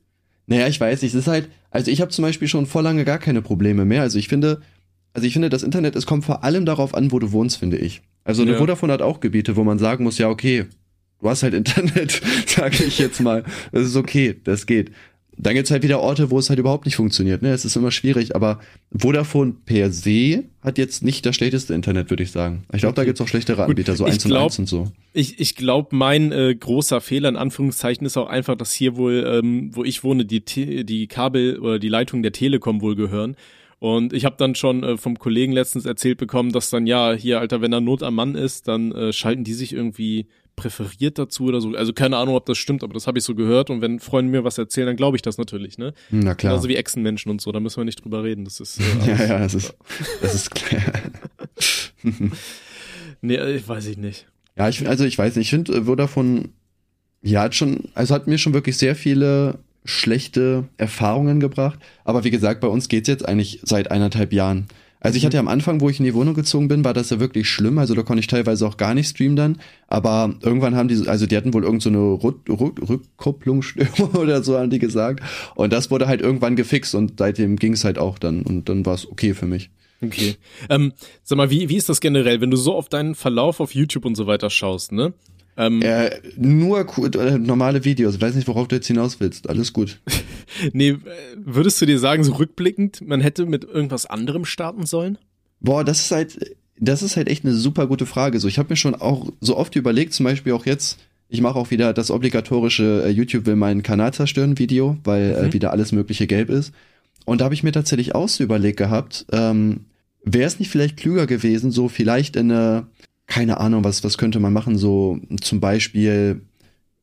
[0.50, 1.14] Naja, ich weiß nicht.
[1.14, 4.02] Es ist halt, also ich habe zum Beispiel schon vor lange gar keine Probleme mehr.
[4.02, 4.61] Also ich finde,
[5.14, 7.78] also ich finde, das Internet, es kommt vor allem darauf an, wo du wohnst, finde
[7.78, 8.02] ich.
[8.25, 8.59] Also eine Ja.
[8.59, 10.66] Vodafone hat auch Gebiete, wo man sagen muss, ja, okay,
[11.21, 13.45] du hast halt Internet, sage ich jetzt mal.
[13.71, 14.90] Das ist okay, das geht.
[15.43, 17.41] Dann gibt's halt wieder Orte, wo es halt überhaupt nicht funktioniert.
[17.41, 17.51] Ne?
[17.51, 18.61] Es ist immer schwierig, aber
[18.93, 22.65] Vodafone per se hat jetzt nicht das schlechteste Internet, würde ich sagen.
[22.73, 24.69] Ich glaube, da gibt's auch schlechtere Gut, Anbieter, so ich eins und glaub- eins und
[24.69, 24.93] so.
[25.15, 29.25] Ich, ich glaube, mein äh, großer Fehler in Anführungszeichen ist auch einfach, dass hier wohl,
[29.27, 33.35] ähm, wo ich wohne, die, Te die Kabel oder die Leitungen der Telekom wohl gehören.
[33.79, 37.41] Und ich habe dann schon äh, vom Kollegen letztens erzählt bekommen, dass dann ja hier,
[37.41, 40.27] Alter, wenn da Not am Mann ist, dann äh, schalten die sich irgendwie
[40.61, 41.75] präferiert dazu oder so.
[41.75, 43.71] Also keine Ahnung, ob das stimmt, aber das habe ich so gehört.
[43.71, 45.95] Und wenn Freunde mir was erzählen, dann glaube ich das natürlich, ne?
[46.11, 46.52] Na klar.
[46.52, 48.45] Genauso wie Echsenmenschen und so, da müssen wir nicht drüber reden.
[48.45, 49.75] Das ist äh, ja, ja, das ist,
[50.21, 50.83] das ist klar.
[53.23, 54.26] Nee, äh, weiß ich nicht.
[54.57, 56.49] Ja, ich, also ich weiß nicht, ich finde Vodafone,
[57.23, 61.79] ja, hat schon, also hat mir schon wirklich sehr viele schlechte Erfahrungen gebracht.
[62.05, 64.69] Aber wie gesagt, bei uns geht's jetzt eigentlich seit eineinhalb Jahren.
[65.00, 67.11] Also ich hatte ja am Anfang, wo ich in die Wohnung gezogen bin, war das
[67.11, 67.78] ja wirklich schlimm.
[67.78, 69.59] Also da konnte ich teilweise auch gar nicht streamen dann.
[69.88, 74.59] Aber irgendwann haben die, also die hatten wohl irgendeine so Rück, Rück, Rückkopplungsstörung oder so,
[74.59, 75.21] haben die gesagt.
[75.54, 78.42] Und das wurde halt irgendwann gefixt und seitdem ging es halt auch dann.
[78.42, 79.71] Und dann war es okay für mich.
[80.02, 80.37] Okay.
[80.69, 80.92] Ähm,
[81.23, 84.04] sag mal, wie, wie ist das generell, wenn du so auf deinen Verlauf auf YouTube
[84.04, 85.12] und so weiter schaust, ne?
[85.61, 88.14] Ähm, äh, nur äh, normale Videos.
[88.14, 89.50] Ich weiß nicht, worauf du jetzt hinaus willst.
[89.50, 90.00] Alles gut.
[90.73, 90.97] nee,
[91.37, 95.19] würdest du dir sagen, so rückblickend, man hätte mit irgendwas anderem starten sollen?
[95.61, 98.40] Boah, das ist halt, das ist halt echt eine super gute Frage.
[98.40, 100.99] So, ich habe mir schon auch so oft überlegt, zum Beispiel auch jetzt,
[101.29, 105.43] ich mache auch wieder das obligatorische äh, YouTube will meinen Kanal zerstören Video, weil äh,
[105.43, 105.49] mhm.
[105.49, 106.73] äh, wieder alles mögliche gelb ist.
[107.26, 109.81] Und da habe ich mir tatsächlich auch so überlegt gehabt, ähm,
[110.25, 112.87] wäre es nicht vielleicht klüger gewesen, so vielleicht in eine,
[113.31, 116.43] keine Ahnung, was, was könnte man machen, so zum Beispiel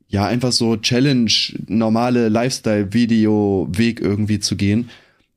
[0.09, 1.31] ja, einfach so Challenge,
[1.67, 4.89] normale Lifestyle-Video-Weg irgendwie zu gehen.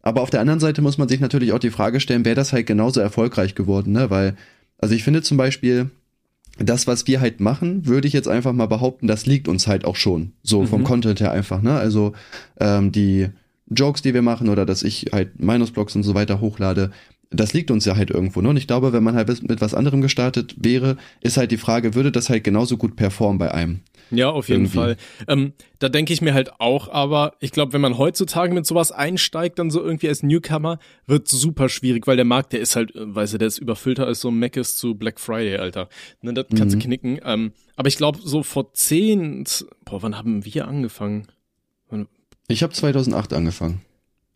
[0.03, 2.53] Aber auf der anderen Seite muss man sich natürlich auch die Frage stellen, wäre das
[2.53, 4.11] halt genauso erfolgreich geworden, ne?
[4.11, 4.37] Weil,
[4.79, 5.91] also ich finde zum Beispiel,
[6.59, 9.85] das, was wir halt machen, würde ich jetzt einfach mal behaupten, das liegt uns halt
[9.85, 10.33] auch schon.
[10.43, 10.67] So mhm.
[10.67, 11.75] vom Content her einfach, ne?
[11.75, 12.13] Also
[12.61, 13.29] ähm, die
[13.69, 16.91] Jokes, die wir machen oder dass ich halt Minus-Blogs und so weiter hochlade,
[17.31, 18.41] das liegt uns ja halt irgendwo.
[18.41, 18.49] Ne?
[18.49, 21.95] Und ich glaube, wenn man halt mit was anderem gestartet wäre, ist halt die Frage,
[21.95, 23.81] würde das halt genauso gut performen bei einem?
[24.11, 24.77] Ja, auf jeden Irgendwie.
[24.77, 24.97] Fall.
[25.29, 28.91] Ähm, da denke ich mir halt auch, aber ich glaube, wenn man heutzutage mit sowas
[28.91, 32.95] einsteigt, dann so irgendwie als Newcomer, wird super schwierig, weil der Markt, der ist halt,
[32.97, 35.89] äh, weißt du, der ist überfüllter als so Mac ist zu Black Friday, Alter.
[36.23, 36.81] Ne, das kannst mhm.
[36.81, 37.21] du knicken.
[37.25, 39.45] Ähm, aber ich glaube, so vor zehn,
[39.85, 41.29] boah, wann haben wir angefangen?
[41.89, 42.09] Wann?
[42.49, 43.83] Ich habe 2008 angefangen.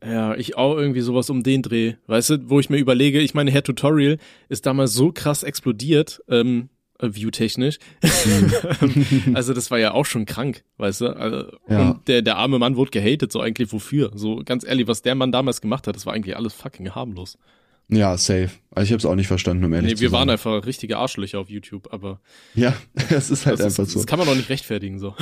[0.05, 1.95] Ja, ich auch irgendwie sowas um den Dreh.
[2.07, 4.19] Weißt du, wo ich mir überlege, ich meine, Herr Tutorial
[4.49, 6.69] ist damals so krass explodiert, ähm,
[7.01, 7.79] View-technisch.
[8.03, 9.35] Mhm.
[9.35, 11.09] also das war ja auch schon krank, weißt du?
[11.17, 11.91] Also, ja.
[11.91, 14.13] Und der, der arme Mann wurde gehatet, so eigentlich wofür?
[14.15, 17.39] So ganz ehrlich, was der Mann damals gemacht hat, das war eigentlich alles fucking harmlos.
[17.89, 18.51] Ja, safe.
[18.71, 20.11] Also ich habe es auch nicht verstanden, um ehrlich nee, zu sein.
[20.11, 22.21] wir waren einfach richtige Arschlöcher auf YouTube, aber
[22.55, 22.75] ja,
[23.11, 23.99] das ist halt einfach ist, so.
[23.99, 25.15] Das kann man doch nicht rechtfertigen so.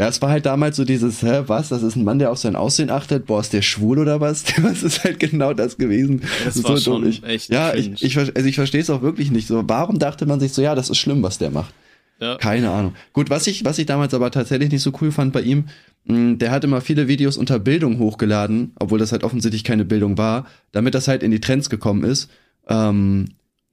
[0.00, 1.68] Ja, es war halt damals so dieses, hä, was?
[1.68, 3.26] Das ist ein Mann, der auf sein Aussehen achtet.
[3.26, 4.44] Boah, ist der schwul oder was?
[4.62, 6.22] Das ist halt genau das gewesen.
[6.42, 9.02] Das, das war so schon ich, echt Ja, ich, ich, also ich verstehe es auch
[9.02, 9.46] wirklich nicht.
[9.46, 11.74] So, warum dachte man sich so, ja, das ist schlimm, was der macht?
[12.18, 12.38] Ja.
[12.38, 12.94] Keine Ahnung.
[13.12, 15.66] Gut, was ich, was ich damals aber tatsächlich nicht so cool fand bei ihm,
[16.06, 19.84] mh, hm, der hat immer viele Videos unter Bildung hochgeladen, obwohl das halt offensichtlich keine
[19.84, 22.30] Bildung war, damit das halt in die Trends gekommen ist.
[22.68, 23.26] Ähm,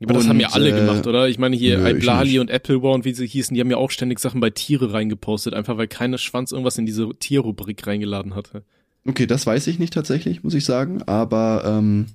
[0.03, 1.27] aber das haben ja alle äh, gemacht, oder?
[1.27, 3.89] Ich meine, hier nö, Iblali und Applewar und wie sie hießen, die haben ja auch
[3.89, 8.63] ständig Sachen bei Tiere reingepostet, einfach weil keine Schwanz irgendwas in diese Tierrubrik reingeladen hatte.
[9.07, 12.07] Okay, das weiß ich nicht tatsächlich, muss ich sagen, aber ähm,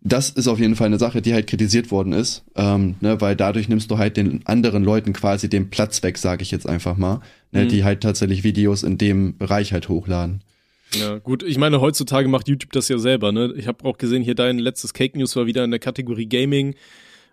[0.00, 3.34] das ist auf jeden Fall eine Sache, die halt kritisiert worden ist, ähm, ne, weil
[3.34, 6.96] dadurch nimmst du halt den anderen Leuten quasi den Platz weg, sage ich jetzt einfach
[6.96, 7.68] mal, ne, mhm.
[7.68, 10.42] die halt tatsächlich Videos in dem Bereich halt hochladen.
[10.94, 13.52] Ja, gut, ich meine, heutzutage macht YouTube das ja selber, ne?
[13.56, 16.74] Ich habe auch gesehen, hier dein letztes Cake News war wieder in der Kategorie Gaming.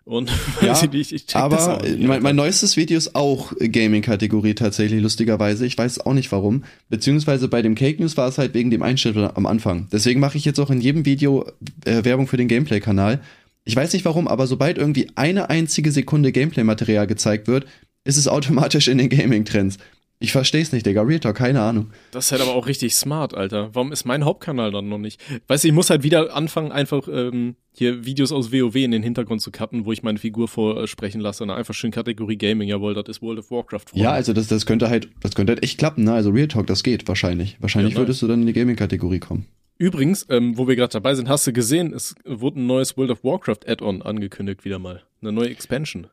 [0.05, 0.29] Und
[0.61, 3.53] ja, ich nicht, ich check aber das auch nicht, mein, mein neuestes Video ist auch
[3.57, 5.65] Gaming-Kategorie tatsächlich, lustigerweise.
[5.65, 6.65] Ich weiß auch nicht warum.
[6.89, 9.87] Beziehungsweise bei dem Cake News war es halt wegen dem Einschnitt am Anfang.
[9.91, 11.45] Deswegen mache ich jetzt auch in jedem Video
[11.85, 13.21] äh, Werbung für den Gameplay-Kanal.
[13.63, 17.65] Ich weiß nicht warum, aber sobald irgendwie eine einzige Sekunde Gameplay-Material gezeigt wird,
[18.03, 19.77] ist es automatisch in den Gaming-Trends.
[20.23, 21.01] Ich versteh's nicht, Digga.
[21.01, 21.91] Real Talk, keine Ahnung.
[22.11, 23.75] Das ist halt aber auch richtig smart, Alter.
[23.75, 25.19] Warum ist mein Hauptkanal dann noch nicht?
[25.47, 29.03] Weißt du, ich muss halt wieder anfangen, einfach ähm, hier Videos aus WoW in den
[29.03, 31.43] Hintergrund zu cutten, wo ich meine Figur vorsprechen lasse.
[31.43, 32.69] Und einfach schön Kategorie Gaming.
[32.69, 33.81] Jawohl, das ist World of Warcraft.
[33.87, 33.99] Vor.
[33.99, 36.13] Ja, also das, das könnte halt, das könnte halt echt klappen, ne?
[36.13, 37.57] Also Real Talk, das geht wahrscheinlich.
[37.59, 39.47] Wahrscheinlich ja, würdest du dann in die Gaming-Kategorie kommen.
[39.77, 43.11] Übrigens, ähm, wo wir gerade dabei sind, hast du gesehen, es wurde ein neues World
[43.11, 45.03] of Warcraft Add-on angekündigt wieder mal.
[45.21, 46.07] Eine neue Expansion.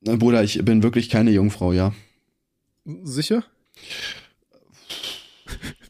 [0.00, 1.94] Bruder, ich bin wirklich keine Jungfrau, ja.
[2.84, 3.44] Sicher?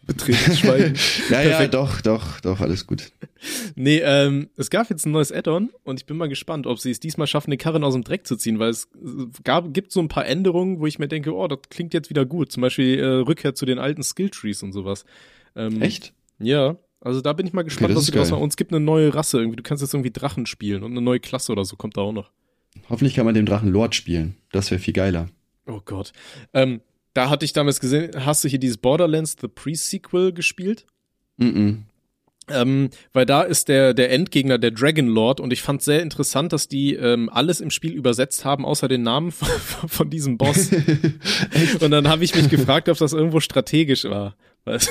[0.06, 0.94] Betretenes Schweigen.
[1.30, 1.74] ja, Perfekt.
[1.74, 3.12] ja, doch, doch, doch, alles gut.
[3.74, 6.90] Nee, ähm, es gab jetzt ein neues Add-on und ich bin mal gespannt, ob sie
[6.90, 8.88] es diesmal schaffen, den Karren aus dem Dreck zu ziehen, weil es
[9.44, 12.26] gab, gibt so ein paar Änderungen, wo ich mir denke, oh, das klingt jetzt wieder
[12.26, 12.52] gut.
[12.52, 15.04] Zum Beispiel äh, Rückkehr zu den alten Skilltrees und sowas.
[15.56, 16.12] Ähm, Echt?
[16.38, 18.42] Ja, also da bin ich mal gespannt, okay, was sie draus machen.
[18.42, 19.56] Und es gibt eine neue Rasse irgendwie.
[19.56, 22.12] Du kannst jetzt irgendwie Drachen spielen und eine neue Klasse oder so kommt da auch
[22.12, 22.30] noch.
[22.88, 24.36] Hoffentlich kann man den Drachen Lord spielen.
[24.52, 25.28] Das wäre viel geiler.
[25.66, 26.12] Oh Gott.
[26.52, 26.80] Ähm,
[27.14, 30.86] da hatte ich damals gesehen, hast du hier dieses Borderlands The Pre-Sequel gespielt?
[31.36, 31.46] Mhm.
[31.46, 31.78] -mm.
[32.50, 36.52] Ähm, weil da ist der, der Endgegner der Dragon Lord und ich fand sehr interessant,
[36.52, 39.48] dass die ähm, alles im Spiel übersetzt haben, außer den Namen von,
[39.88, 40.70] von diesem Boss.
[41.80, 44.36] und dann habe ich mich gefragt, ob das irgendwo strategisch war.
[44.66, 44.90] Weißt?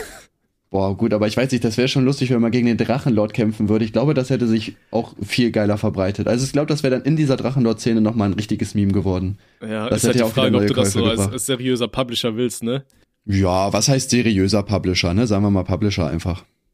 [0.73, 3.35] Boah, gut, aber ich weiß nicht, das wäre schon lustig, wenn man gegen den Drachenlord
[3.35, 3.85] kämpfen würde.
[3.85, 6.27] Ich glaube, das hätte sich auch viel geiler verbreitet.
[6.27, 9.37] Also ich glaube, das wäre dann in dieser Drachenlord-Szene nochmal ein richtiges Meme geworden.
[9.61, 12.63] Ja, das ist halt die Frage, ob du das so als, als, seriöser Publisher willst,
[12.63, 12.85] ne?
[13.25, 15.27] Ja, was heißt seriöser Publisher, ne?
[15.27, 16.43] Sagen wir mal Publisher einfach.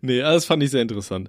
[0.00, 1.28] nee, das fand ich sehr interessant.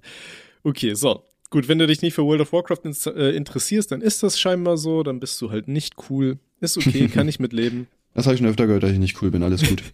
[0.64, 1.26] Okay, so.
[1.50, 4.40] Gut, wenn du dich nicht für World of Warcraft ins, äh, interessierst, dann ist das
[4.40, 6.40] scheinbar so, dann bist du halt nicht cool.
[6.62, 7.88] Ist okay, kann ich mitleben.
[8.14, 9.44] Das habe ich schon öfter gehört, dass ich nicht cool bin.
[9.44, 9.84] Alles gut.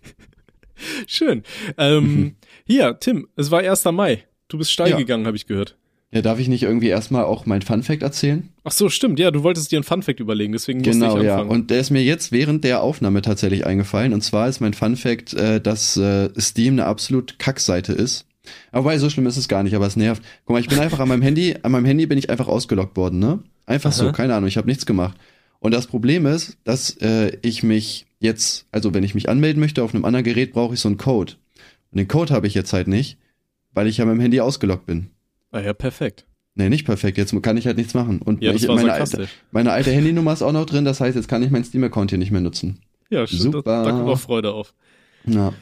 [1.07, 1.43] Schön.
[1.77, 2.35] Ähm,
[2.65, 3.85] hier, Tim, es war 1.
[3.85, 4.23] Mai.
[4.47, 4.97] Du bist steil Ja.
[4.97, 5.75] gegangen, habe ich gehört.
[6.11, 8.47] Ja, darf ich nicht irgendwie erstmal auch mein Fun Fact erzählen?
[8.63, 9.19] Ach so, stimmt.
[9.19, 11.33] Ja, du wolltest dir einen Funfact überlegen, deswegen musste Genau, ich ja.
[11.33, 11.49] anfangen.
[11.51, 14.13] Und der ist mir jetzt während der Aufnahme tatsächlich eingefallen.
[14.13, 18.25] Und zwar ist mein Fun Fact, äh, dass äh, Steam eine absolut Kackseite ist.
[18.71, 20.23] Aber so schlimm ist es gar nicht, aber es nervt.
[20.45, 22.95] Guck mal, ich bin einfach an meinem Handy, an meinem Handy bin ich einfach ausgeloggt
[22.95, 23.39] worden, ne?
[23.65, 24.11] Einfach so, Aha.
[24.13, 25.17] keine Ahnung, ich habe nichts gemacht.
[25.59, 29.83] Und das Problem ist, dass äh, ich mich jetzt, also wenn ich mich anmelden möchte
[29.83, 31.33] auf einem anderen Gerät, brauche ich so einen Code.
[31.91, 33.17] Und den Code habe ich jetzt halt nicht,
[33.73, 35.11] weil ich ja mit dem Handy ausgeloggt bin.
[35.51, 36.25] ah ja, perfekt.
[36.55, 37.19] Nee, nicht perfekt.
[37.19, 38.19] Jetzt kann ich halt nichts machen.
[38.19, 40.85] Und Ja, ich, meine, alte, meine alte Handynummer ist auch noch drin.
[40.85, 42.79] Das heißt, jetzt kann ich meinen Steam-Account hier nicht mehr nutzen.
[43.11, 43.43] Ja, stimmt.
[43.43, 43.83] Da, Super.
[43.83, 44.73] da kommt auch Freude auf.
[45.25, 45.53] Ja.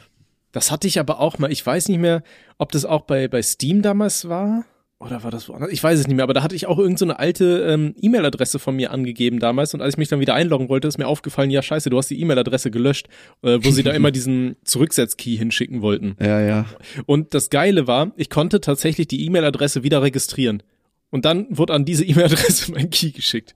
[0.52, 2.22] Das hatte ich aber auch mal, ich weiß nicht mehr,
[2.56, 4.64] ob das auch bei, bei Steam damals war.
[4.98, 5.70] Oder war das woanders?
[5.72, 7.94] Ich weiß es nicht mehr, aber da hatte ich auch irgendeine so eine alte ähm,
[8.00, 11.06] E-Mail-Adresse von mir angegeben damals und als ich mich dann wieder einloggen wollte, ist mir
[11.06, 13.08] aufgefallen, ja scheiße, du hast die E-Mail-Adresse gelöscht,
[13.42, 16.16] äh, wo sie da immer diesen Zurücksetz-Key hinschicken wollten.
[16.18, 16.64] Ja, ja.
[17.04, 20.62] Und das Geile war, ich konnte tatsächlich die E-Mail-Adresse wieder registrieren.
[21.10, 23.54] Und dann wurde an diese E-Mail-Adresse mein Key geschickt.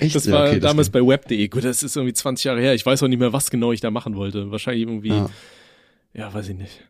[0.00, 0.14] Echt?
[0.14, 1.48] Das war okay, das damals bei web.de.
[1.48, 2.74] Gut, das ist irgendwie 20 Jahre her.
[2.74, 4.50] Ich weiß auch nicht mehr, was genau ich da machen wollte.
[4.50, 5.30] Wahrscheinlich irgendwie, ja,
[6.12, 6.34] Ja.
[6.34, 6.80] weiß ich nicht.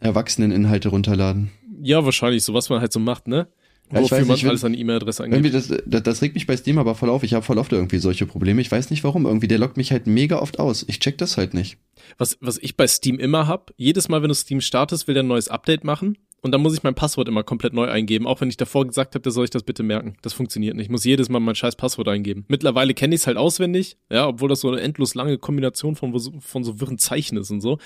[0.00, 1.50] Erwachseneninhalte runterladen.
[1.82, 3.48] Ja, wahrscheinlich, so was man halt so macht, ne?
[3.92, 5.70] Ja, ich Wofür weiß man nicht, wenn- alles an E-Mail-Adresse Irgendwie angibt.
[5.70, 7.24] das, das, das regt mich bei Steam aber voll auf.
[7.24, 8.60] Ich habe voll oft irgendwie solche Probleme.
[8.62, 9.26] Ich weiß nicht warum.
[9.26, 10.84] Irgendwie, der lockt mich halt mega oft aus.
[10.88, 11.76] Ich check das halt nicht.
[12.16, 15.22] Was, was ich bei Steam immer hab, jedes Mal, wenn du Steam startest, will der
[15.24, 16.16] ein neues Update machen.
[16.44, 19.14] Und dann muss ich mein Passwort immer komplett neu eingeben, auch wenn ich davor gesagt
[19.14, 20.16] habe, da soll ich das bitte merken.
[20.22, 20.86] Das funktioniert nicht.
[20.86, 22.44] Ich muss jedes Mal mein scheiß Passwort eingeben.
[22.48, 26.18] Mittlerweile kenne ich es halt auswendig, ja, obwohl das so eine endlos lange Kombination von,
[26.18, 27.78] so- von so wirren Zeichen ist und so.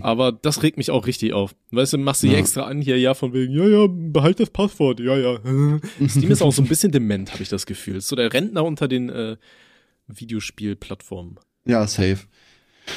[0.00, 1.56] Aber das regt mich auch richtig auf.
[1.72, 2.40] Weißt du, machst du hier Ja.
[2.40, 5.38] extra an, hier, ja, von wegen, ja, ja, behalt das Passwort, ja, ja.
[6.08, 7.96] Steam ist auch so ein bisschen dement, habe ich das Gefühl.
[7.96, 9.36] Ist so der Rentner unter den äh,
[10.06, 11.38] Videospielplattformen.
[11.66, 12.18] Ja, safe.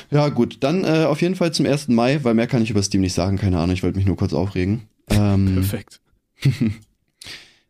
[0.10, 0.58] Ja, gut.
[0.62, 1.90] Dann äh, auf jeden Fall zum 1.
[1.90, 3.38] Mai, weil mehr kann ich über Steam nicht sagen.
[3.38, 4.84] Keine Ahnung, ich wollte mich nur kurz aufregen.
[5.12, 6.02] Ähm, Perfekt.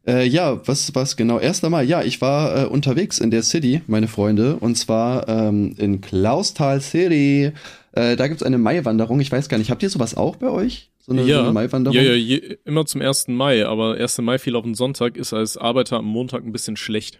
[0.07, 1.37] Äh, ja, was, was genau?
[1.37, 1.61] 1.
[1.63, 1.83] Mai.
[1.83, 6.81] Ja, ich war äh, unterwegs in der City, meine Freunde, und zwar ähm, in Klausthal
[6.81, 7.51] City.
[7.91, 9.19] Äh, da gibt's eine Maiwanderung.
[9.19, 10.89] Ich weiß gar nicht, habt ihr sowas auch bei euch?
[11.05, 11.95] So eine, so eine Maiwanderung?
[11.95, 13.27] Ja, ja, je, immer zum 1.
[13.27, 14.19] Mai, aber 1.
[14.19, 17.19] Mai fiel auf den Sonntag, ist als Arbeiter am Montag ein bisschen schlecht.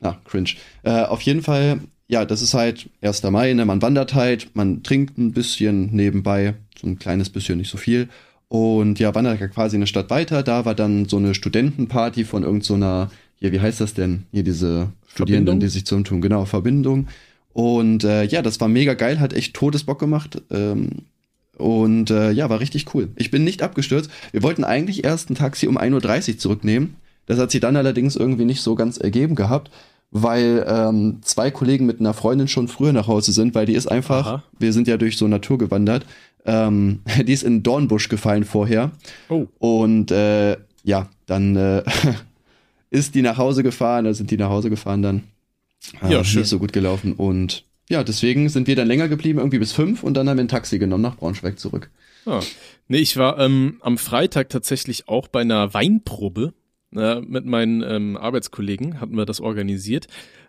[0.00, 0.50] Ah, cringe.
[0.84, 3.22] Äh, auf jeden Fall, ja, das ist halt 1.
[3.24, 3.66] Mai, ne?
[3.66, 8.08] Man wandert halt, man trinkt ein bisschen nebenbei, so ein kleines bisschen, nicht so viel.
[8.52, 10.42] Und ja, wandert ja quasi eine Stadt weiter.
[10.42, 14.24] Da war dann so eine Studentenparty von irgendeiner, so hier, wie heißt das denn?
[14.30, 15.60] Hier diese Studierenden, Verbindung?
[15.60, 17.08] die sich zusammentun, genau, Verbindung.
[17.54, 20.42] Und äh, ja, das war mega geil, hat echt Todesbock gemacht.
[20.50, 20.90] Ähm,
[21.56, 23.08] und äh, ja, war richtig cool.
[23.16, 24.10] Ich bin nicht abgestürzt.
[24.32, 26.96] Wir wollten eigentlich erst ein Taxi um 1.30 Uhr zurücknehmen.
[27.24, 29.70] Das hat sich dann allerdings irgendwie nicht so ganz ergeben gehabt,
[30.12, 33.90] weil ähm, zwei Kollegen mit einer Freundin schon früher nach Hause sind, weil die ist
[33.90, 34.42] einfach, Aha.
[34.58, 36.06] wir sind ja durch so Natur gewandert,
[36.44, 38.92] ähm, die ist in Dornbusch gefallen vorher.
[39.30, 39.46] Oh.
[39.58, 41.82] Und äh, ja, dann äh,
[42.90, 45.22] ist die nach Hause gefahren, da sind die nach Hause gefahren dann.
[46.02, 46.40] Äh, Ja, schön.
[46.40, 47.14] Nicht so gut gelaufen.
[47.14, 50.44] Und ja, deswegen sind wir dann länger geblieben, irgendwie bis fünf und dann haben wir
[50.44, 51.90] ein Taxi genommen nach Braunschweig zurück.
[52.26, 52.40] Ah.
[52.86, 56.52] Nee, ich war ähm, am Freitag tatsächlich auch bei einer Weinprobe
[56.96, 60.06] äh, mit meinen ähm, Arbeitskollegen, hatten wir das organisiert.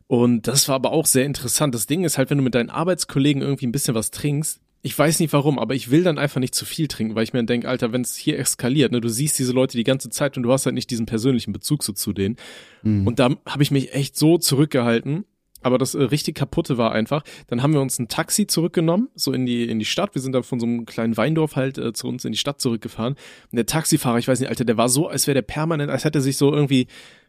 [0.07, 1.73] Und das war aber auch sehr interessant.
[1.73, 4.99] Das Ding ist halt, wenn du mit deinen Arbeitskollegen irgendwie ein bisschen was trinkst, ich
[4.99, 7.39] weiß nicht warum, aber ich will dann einfach nicht zu viel trinken, weil ich mir
[7.39, 10.35] dann denke, Alter, wenn es hier eskaliert, ne, du siehst diese Leute die ganze Zeit
[10.35, 12.35] und du hast halt nicht diesen persönlichen Bezug so zu denen.
[12.83, 13.07] Mhm.
[13.07, 15.23] Und da habe ich mich echt so zurückgehalten.
[15.63, 17.23] Aber das äh, richtig kaputte war einfach.
[17.47, 20.15] Dann haben wir uns ein Taxi zurückgenommen, so in die, in die Stadt.
[20.15, 22.61] Wir sind dann von so einem kleinen Weindorf halt äh, zu uns in die Stadt
[22.61, 23.13] zurückgefahren.
[23.13, 26.05] Und der Taxifahrer, ich weiß nicht, Alter, der war so, als wäre der permanent, als
[26.05, 26.87] hätte er sich so irgendwie,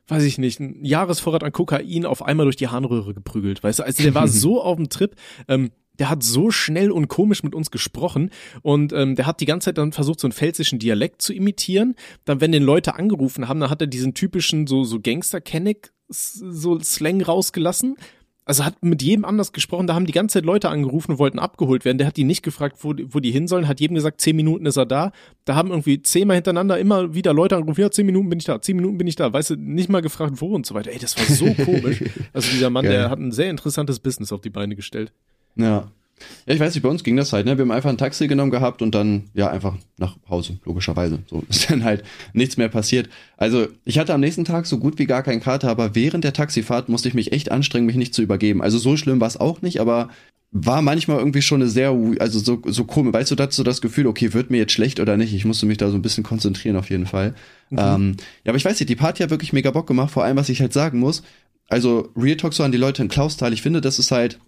[0.09, 3.62] weiß ich nicht, ein Jahresvorrat an Kokain auf einmal durch die Harnröhre geprügelt.
[3.62, 5.14] Weißt du, also der war so auf dem Trip.
[5.49, 8.31] Ähm, der hat so schnell und komisch mit uns gesprochen
[8.62, 11.94] und ähm, der hat die ganze Zeit dann versucht, so einen pfälzischen Dialekt zu imitieren.
[12.25, 16.79] Dann, wenn den Leute angerufen haben, dann hat er diesen typischen so, so Gangster-Kenneck so
[16.81, 17.97] Slang rausgelassen.
[18.46, 21.38] Also hat mit jedem anders gesprochen, da haben die ganze Zeit Leute angerufen und wollten
[21.38, 21.96] abgeholt werden.
[21.96, 24.37] Der hat die nicht gefragt, wo, die- wo die hin sollen, hat jedem gesagt, zehn
[24.37, 25.12] Minuten ist er da.
[25.46, 28.61] Da haben irgendwie zehnmal hintereinander immer wieder Leute angerufen, ja, zehn Minuten bin ich da,
[28.61, 29.33] zehn Minuten bin ich da.
[29.33, 30.90] Weißt du, nicht mal gefragt, wo und so weiter.
[30.92, 32.04] Ey, das war so komisch.
[32.35, 32.92] Also dieser Mann, Geil.
[32.92, 35.12] der hat ein sehr interessantes Business auf die Beine gestellt.
[35.57, 35.90] Ja.
[36.46, 37.57] Ja, ich weiß nicht, bei uns ging das halt, ne?
[37.59, 41.20] Wir haben einfach ein Taxi genommen gehabt und dann, ja, einfach nach Hause, logischerweise.
[41.27, 43.09] So ist dann halt nichts mehr passiert.
[43.37, 46.33] Also, ich hatte am nächsten Tag so gut wie gar keinen Kater, aber während der
[46.33, 48.62] Taxifahrt musste ich mich echt anstrengen, mich nicht zu übergeben.
[48.62, 50.09] Also, so schlimm war es auch nicht, aber
[50.57, 54.07] war manchmal irgendwie schon eine sehr, also so, so komisch, weißt du, dazu das Gefühl,
[54.07, 55.35] okay, wird mir jetzt schlecht oder nicht?
[55.35, 57.35] Ich musste mich da so ein bisschen konzentrieren auf jeden Fall.
[57.70, 57.79] Mhm.
[57.79, 60.37] Ähm, ja, aber ich weiß nicht, die Party hat wirklich mega Bock gemacht, vor allem,
[60.37, 61.24] was ich halt sagen muss.
[61.68, 64.38] Also, Real Talk so an die Leute in Klausthal, ich finde, das ist halt,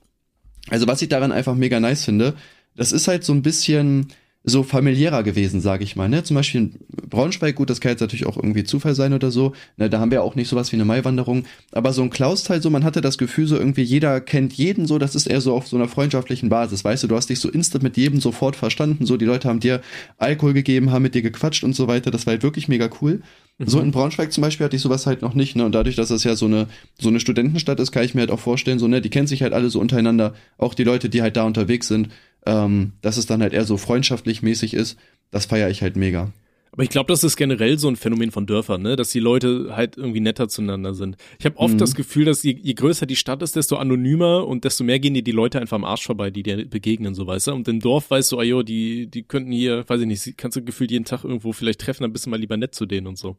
[0.70, 2.35] also was ich daran einfach mega nice finde,
[2.76, 4.09] das ist halt so ein bisschen,
[4.48, 6.09] so familiärer gewesen, sage ich mal.
[6.09, 6.22] Ne?
[6.22, 6.74] Zum Beispiel in
[7.11, 9.55] Braunschweig, gut, das kann jetzt natürlich auch irgendwie Zufall sein oder so.
[9.76, 9.90] Ne?
[9.90, 11.44] Da haben wir auch nicht sowas wie eine Maiwanderung.
[11.72, 14.98] Aber so ein Klaus-Teil, so man hatte das Gefühl, so irgendwie jeder kennt jeden so,
[14.98, 16.85] das ist eher so auf so einer freundschaftlichen Basis.
[16.85, 19.05] Weißt du, du hast dich so instant mit jedem sofort verstanden.
[19.05, 19.83] So, die Leute haben dir
[20.16, 22.12] Alkohol gegeben, haben mit dir gequatscht und so weiter.
[22.12, 23.22] Das war halt wirklich mega cool.
[23.58, 23.68] Mhm.
[23.68, 25.64] So in Braunschweig zum Beispiel hatte ich sowas halt noch nicht, ne?
[25.64, 26.68] Und dadurch, dass es ja so eine,
[27.00, 29.42] so eine Studentenstadt ist, kann ich mir halt auch vorstellen, so, ne, die kennen sich
[29.42, 32.10] halt alle so untereinander, auch die Leute, die halt da unterwegs sind
[32.46, 34.96] ähm, dass es dann halt eher so freundschaftlich mäßig ist,
[35.30, 36.32] das feiere ich halt mega.
[36.76, 38.96] Aber ich glaube, das ist generell so ein Phänomen von Dörfern, ne?
[38.96, 41.16] dass die Leute halt irgendwie netter zueinander sind.
[41.38, 41.78] Ich habe oft mhm.
[41.78, 45.14] das Gefühl, dass je, je, größer die Stadt ist, desto anonymer und desto mehr gehen
[45.14, 47.54] dir die Leute einfach am Arsch vorbei, die dir begegnen, so weißt du.
[47.54, 50.62] Und im Dorf weißt du, ayo, die, die könnten hier, weiß ich nicht, kannst du
[50.62, 53.16] gefühlt jeden Tag irgendwo vielleicht treffen, dann bist du mal lieber nett zu denen und
[53.16, 53.38] so.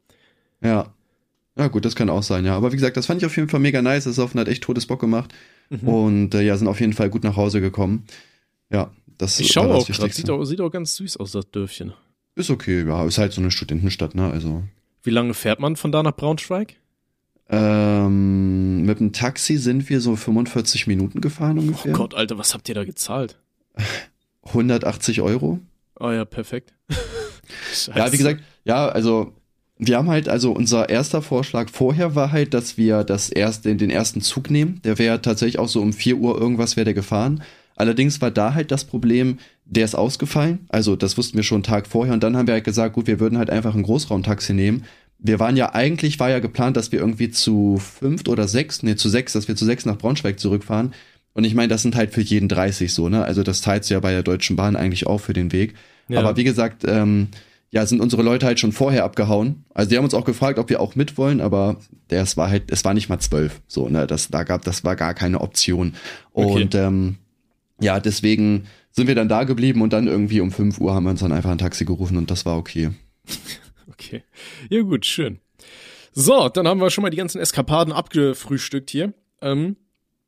[0.63, 0.91] Ja.
[1.56, 2.56] Ja, gut, das kann auch sein, ja.
[2.56, 4.06] Aber wie gesagt, das fand ich auf jeden Fall mega nice.
[4.06, 5.32] Das Saufen hat echt totes Bock gemacht.
[5.69, 5.88] Mhm.
[5.88, 8.06] Und äh, ja, sind auf jeden Fall gut nach Hause gekommen.
[8.71, 11.93] Ja, das ich schaue auch gerade, sieht auch, sieht auch ganz süß aus, das Dörfchen.
[12.38, 14.62] Ist okay, ja, ist halt so eine Studentenstadt, ne, also.
[15.02, 16.76] Wie lange fährt man von da nach Braunschweig?
[17.50, 21.95] Ähm, mit dem Taxi sind wir so 45 Minuten gefahren ungefähr.
[21.95, 23.39] Oh Gott, Alter, was habt ihr da gezahlt?
[24.43, 25.60] 180 Euro.
[26.00, 26.76] Oh ja, perfekt.
[27.95, 29.34] ja, wie gesagt, ja, also
[29.80, 33.89] wir haben halt, also unser erster Vorschlag vorher war halt, dass wir das erste, den
[33.89, 34.80] ersten Zug nehmen.
[34.84, 37.41] Der wäre tatsächlich auch so um 4 Uhr irgendwas wäre der gefahren.
[37.78, 40.66] Allerdings war da halt das Problem, der ist ausgefallen.
[40.68, 43.08] Also das wussten wir schon einen Tag vorher und dann haben wir halt gesagt, gut,
[43.08, 44.84] wir würden halt einfach ein Großraumtaxi nehmen.
[45.20, 48.96] Wir waren ja eigentlich, war ja geplant, dass wir irgendwie zu fünft oder sechs, nee,
[48.96, 50.94] zu sechs, dass wir zu sechs nach Braunschweig zurückfahren.
[51.34, 53.24] Und ich meine, das sind halt für jeden 30 so, ne?
[53.24, 55.76] Also das teilt ja bei der Deutschen Bahn eigentlich auch für den Weg.
[56.08, 56.20] Ja.
[56.20, 57.28] Aber wie gesagt, ähm,
[57.70, 59.66] ja, sind unsere Leute halt schon vorher abgehauen.
[59.74, 62.72] Also die haben uns auch gefragt, ob wir auch mit wollen, aber das war halt,
[62.72, 64.08] es war nicht mal zwölf, so, ne?
[64.08, 65.94] Das da gab, das war gar keine Option.
[66.32, 66.78] Und okay.
[66.78, 67.18] ähm,
[67.80, 71.12] ja, deswegen sind wir dann da geblieben und dann irgendwie um 5 Uhr haben wir
[71.12, 72.92] uns dann einfach ein Taxi gerufen und das war okay.
[73.90, 74.24] okay.
[74.70, 75.40] Ja, gut, schön.
[76.13, 79.13] So, dann haben wir schon mal die ganzen Eskapaden abgefrühstückt hier.
[79.42, 79.76] Ähm,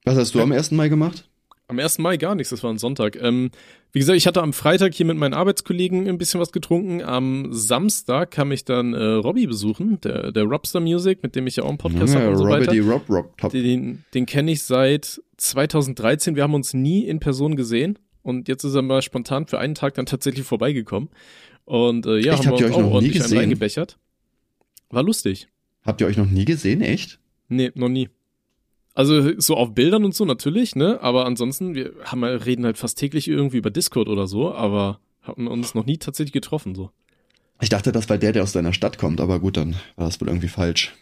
[0.05, 0.71] Was hast du am 1.
[0.71, 1.28] Mai gemacht?
[1.69, 1.99] Am 1.
[1.99, 3.15] Mai gar nichts, das war ein Sonntag.
[3.21, 3.51] Ähm,
[3.91, 7.03] wie gesagt, ich hatte am Freitag hier mit meinen Arbeitskollegen ein bisschen was getrunken.
[7.03, 11.57] Am Samstag kam ich dann äh, Robbie besuchen, der, der Robster Music, mit dem ich
[11.57, 13.51] ja auch einen Podcast ja, habe so Robbie Rob, Rob, top.
[13.51, 16.35] Den, den kenne ich seit 2013.
[16.35, 17.99] Wir haben uns nie in Person gesehen.
[18.23, 21.09] Und jetzt ist er mal spontan für einen Tag dann tatsächlich vorbeigekommen.
[21.65, 23.37] Und äh, ja, Echt, haben wir uns auch ordentlich gesehen?
[23.37, 23.99] eingebechert.
[24.89, 25.49] War lustig.
[25.83, 27.19] Habt ihr euch noch nie gesehen, echt?
[27.47, 28.09] Nee, noch nie.
[28.99, 30.99] Also so auf Bildern und so natürlich, ne?
[31.01, 35.47] Aber ansonsten, wir haben, reden halt fast täglich irgendwie über Discord oder so, aber haben
[35.47, 36.91] uns noch nie tatsächlich getroffen, so.
[37.61, 40.19] Ich dachte, das war der, der aus deiner Stadt kommt, aber gut, dann war das
[40.19, 40.93] wohl irgendwie falsch.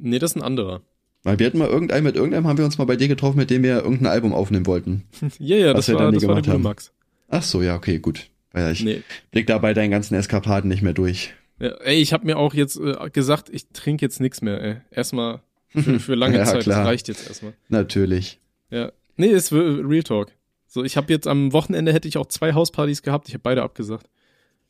[0.00, 0.80] Nee, das ist ein anderer.
[1.24, 3.50] Weil wir hatten mal irgendeinen, mit irgendeinem haben wir uns mal bei dir getroffen, mit
[3.50, 5.04] dem wir irgendein Album aufnehmen wollten.
[5.38, 6.90] ja, ja, das war, das war der gute Max.
[7.28, 8.30] Ach so, ja, okay, gut.
[8.54, 9.02] Ja, ich nee.
[9.30, 11.34] blick da bei deinen ganzen Eskapaden nicht mehr durch.
[11.60, 14.76] Ja, ey, ich habe mir auch jetzt äh, gesagt, ich trinke jetzt nichts mehr, ey.
[14.90, 16.78] Erstmal für, für lange ja, Zeit, klar.
[16.80, 17.54] das reicht jetzt erstmal.
[17.68, 18.38] Natürlich.
[18.70, 18.92] Ja.
[19.16, 20.32] Nee, ist Real Talk.
[20.66, 23.62] So, ich habe jetzt am Wochenende hätte ich auch zwei Hauspartys gehabt, ich habe beide
[23.62, 24.08] abgesagt.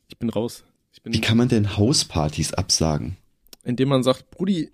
[0.09, 0.65] Ich bin raus.
[0.91, 3.17] Ich bin Wie kann man denn Hauspartys absagen?
[3.63, 4.71] Indem man sagt, Brudi,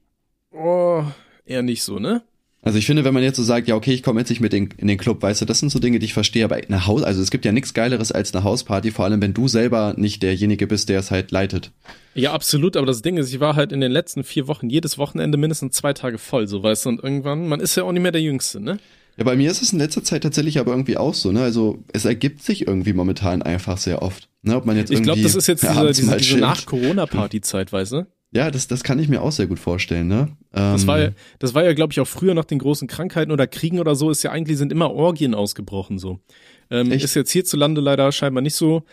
[0.52, 1.04] oh,
[1.46, 2.24] eher nicht so, ne?
[2.62, 4.54] Also ich finde, wenn man jetzt so sagt, ja, okay, ich komme jetzt nicht mit
[4.54, 6.88] in, in den Club, weißt du, das sind so Dinge, die ich verstehe, aber eine
[6.88, 9.94] Haus, also es gibt ja nichts Geileres als eine Hausparty, vor allem wenn du selber
[9.96, 11.72] nicht derjenige bist, der es halt leitet.
[12.16, 14.98] Ja, absolut, aber das Ding ist, ich war halt in den letzten vier Wochen jedes
[14.98, 18.02] Wochenende mindestens zwei Tage voll, so weißt du, und irgendwann, man ist ja auch nicht
[18.02, 18.78] mehr der Jüngste, ne?
[19.16, 21.42] Ja, bei mir ist es in letzter Zeit tatsächlich aber irgendwie auch so, ne?
[21.42, 24.30] Also es ergibt sich irgendwie momentan einfach sehr oft.
[24.42, 24.56] Ne?
[24.56, 28.08] Ob man jetzt ich glaube, das ist jetzt diese, diese, diese Nach-Corona-Party-Zeit, weißt du?
[28.32, 30.28] Ja, das, das kann ich mir auch sehr gut vorstellen, ne?
[30.54, 33.32] Ähm, das war ja, das war ja, glaube ich, auch früher nach den großen Krankheiten
[33.32, 36.20] oder Kriegen oder so, ist ja eigentlich sind immer Orgien ausgebrochen so.
[36.70, 38.84] Ähm, ist jetzt hierzulande leider scheinbar nicht so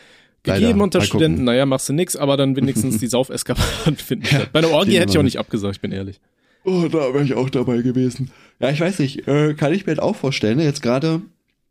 [0.42, 0.83] gegeben leider.
[0.85, 1.35] unter Mal Studenten.
[1.37, 1.44] Gucken.
[1.44, 4.27] Naja, machst du nix, aber dann wenigstens die Saufeskapaden finden.
[4.31, 6.20] Ja, Bei einer Orgie hätte ich auch nicht abgesagt, ich bin ehrlich.
[6.64, 8.31] Oh, da wäre ich auch dabei gewesen.
[8.59, 10.64] Ja, ich weiß nicht, äh, kann ich mir halt auch vorstellen, ne?
[10.64, 11.20] jetzt gerade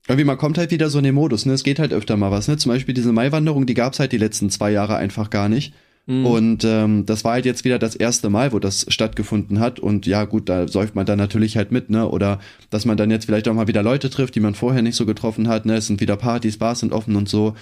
[0.07, 1.53] irgendwie man kommt halt wieder so in den Modus, ne?
[1.53, 2.57] Es geht halt öfter mal was, ne?
[2.57, 5.73] Zum Beispiel diese Maiwanderung, die gab's halt die letzten zwei Jahre einfach gar nicht.
[6.07, 6.25] Mhm.
[6.25, 9.79] Und ähm, das war halt jetzt wieder das erste Mal, wo das stattgefunden hat.
[9.79, 12.07] Und ja, gut, da säuft man dann natürlich halt mit, ne?
[12.07, 12.39] Oder
[12.69, 15.05] dass man dann jetzt vielleicht auch mal wieder Leute trifft, die man vorher nicht so
[15.05, 15.75] getroffen hat, ne?
[15.75, 17.55] Es sind wieder Partys, Bars sind offen und so.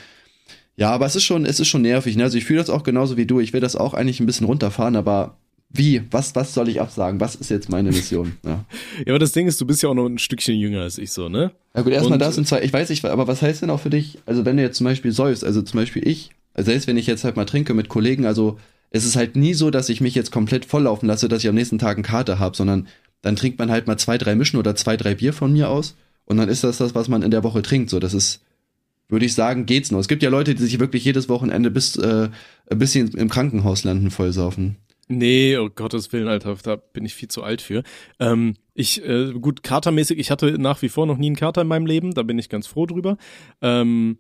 [0.76, 2.24] Ja, aber es ist schon, es ist schon nervig, ne?
[2.24, 3.40] Also ich fühle das auch genauso wie du.
[3.40, 5.38] Ich will das auch eigentlich ein bisschen runterfahren, aber
[5.70, 6.02] Wie?
[6.12, 7.20] Was, was soll ich absagen?
[7.20, 8.34] Was ist jetzt meine Mission?
[8.44, 8.66] Ja,
[9.06, 11.12] Ja, aber das Ding ist, du bist ja auch noch ein Stückchen jünger als ich
[11.12, 11.52] so, ne?
[11.76, 12.62] ja gut, erstmal das und zwei.
[12.62, 14.86] Ich weiß nicht, aber was heißt denn auch für dich, also wenn du jetzt zum
[14.86, 18.26] Beispiel säufst, also zum Beispiel ich, selbst wenn ich jetzt halt mal trinke mit Kollegen,
[18.26, 21.50] also es ist halt nie so, dass ich mich jetzt komplett volllaufen lasse, dass ich
[21.50, 22.88] am nächsten Tag einen Kater habe, sondern
[23.22, 25.96] dann trinkt man halt mal zwei, drei Mischen oder zwei, drei Bier von mir aus
[26.26, 27.90] und dann ist das das, was man in der Woche trinkt.
[27.90, 28.44] So, das ist,
[29.10, 30.00] würde ich sagen, geht's noch.
[30.00, 32.30] Es gibt ja Leute, die sich wirklich jedes Wochenende bis äh,
[32.70, 34.78] ein bisschen im Krankenhaus landen, vollsaufen.
[35.10, 37.84] Nee, oh Gottes Willen, Alter, da bin ich viel zu alt für.
[38.20, 41.68] Ähm, ich, äh, gut, katermäßig, ich hatte nach wie vor noch nie einen Kater in
[41.68, 43.18] meinem Leben, da bin ich ganz froh drüber.
[43.62, 44.18] Ähm,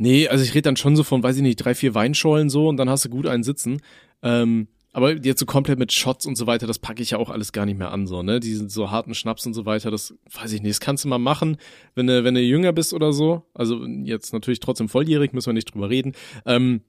[0.00, 2.68] nee, also ich rede dann schon so von, weiß ich nicht, drei, vier Weinschollen so
[2.68, 3.80] und dann hast du gut einen sitzen.
[4.22, 7.30] Ähm, aber jetzt so komplett mit Shots und so weiter, das packe ich ja auch
[7.30, 8.40] alles gar nicht mehr an, so, ne?
[8.40, 11.18] Diesen so harten Schnaps und so weiter, das weiß ich nicht, das kannst du mal
[11.18, 11.58] machen,
[11.94, 13.44] wenn du, wenn du jünger bist oder so.
[13.54, 16.14] Also jetzt natürlich trotzdem volljährig, müssen wir nicht drüber reden.
[16.44, 16.80] Ähm,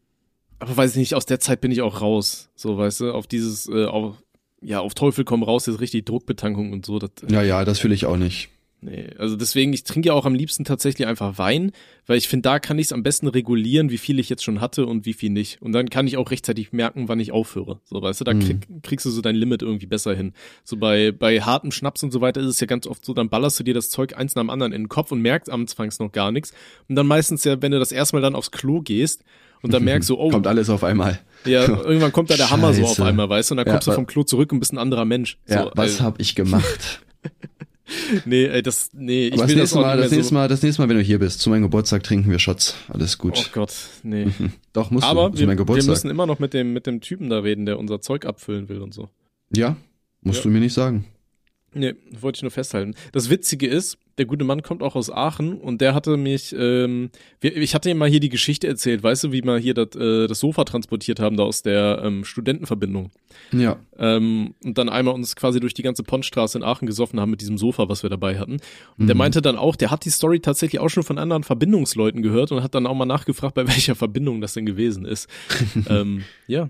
[0.58, 2.50] aber weiß ich nicht, aus der Zeit bin ich auch raus.
[2.56, 4.15] So, weißt du, auf dieses, äh, auf,
[4.62, 6.97] ja, auf Teufel komm raus, jetzt richtig Druckbetankung und so.
[6.97, 8.50] Das, Ja, ja, das fühle ich auch nicht.
[8.82, 9.10] Nee.
[9.17, 11.72] Also deswegen, ich trinke ja auch am liebsten tatsächlich einfach Wein,
[12.08, 14.60] weil ich finde, da kann ich es am besten regulieren, wie viel ich jetzt schon
[14.62, 15.62] hatte und wie viel nicht.
[15.62, 17.80] Und dann kann ich auch rechtzeitig merken, wann ich aufhöre.
[17.86, 20.34] So, weißt du, da krieg, kriegst du so dein Limit irgendwie besser hin.
[20.63, 23.30] So bei, bei hartem Schnaps und so weiter ist es ja ganz oft so, dann
[23.30, 26.00] ballerst du dir das Zeug eins nach dem anderen in den Kopf und merkst anfangs
[26.00, 26.54] noch gar nichts.
[26.89, 29.24] Und dann meistens ja, wenn du das erstmal dann aufs Klo gehst
[29.62, 31.20] und dann merkst du, oh, Kommt alles auf einmal.
[31.46, 33.06] ja, irgendwann kommt da der Hammer so auf Scheiße.
[33.06, 34.78] einmal, weißt du, und dann Ja, kommst du wa- vom Klo zurück und bist ein
[34.80, 35.38] anderer Mensch.
[35.48, 37.02] Ja, so, was ey, hab ich gemacht?
[38.26, 40.34] Nee, ey, das, nee, ich Aber das will das nächste auch Mal, das nächste so.
[40.36, 42.76] Mal, das nächste Mal, wenn du hier bist, zu meinem Geburtstag trinken wir Shots.
[42.89, 43.34] Alles gut.
[43.38, 44.28] Oh Gott, nee.
[44.74, 45.36] Doch, musst Aber du.
[45.36, 45.89] Zu wir, meinem wir Geburtstag.
[45.89, 48.82] müssen immer noch mit dem, mit dem Typen da reden, der unser Zeug abfüllen will
[48.82, 49.10] und so.
[49.56, 49.76] ja,
[50.21, 50.43] musst Ja.
[50.43, 51.06] du mir nicht sagen.
[51.74, 52.96] Nee, wollte ich nur festhalten.
[53.14, 57.12] Das Witzige ist, der gute Mann kommt auch aus Aachen und der hatte mich, ähm,
[57.40, 60.28] ich hatte ihm mal hier die Geschichte erzählt, weißt du, wie wir hier das, äh,
[60.28, 63.12] das Sofa transportiert haben da aus der ähm, Studentenverbindung.
[63.54, 63.80] Ja.
[63.98, 67.40] ähm, und dann einmal uns quasi durch die ganze Pontstraße in Aachen gesoffen haben mit
[67.40, 68.58] diesem Sofa, was wir dabei hatten.
[68.98, 72.22] Und der meinte dann auch, der hat die Story tatsächlich auch schon von anderen Verbindungsleuten
[72.22, 75.30] gehört und hat dann auch mal nachgefragt, bei welcher Verbindung das denn gewesen ist.
[75.90, 76.64] ähm, ja,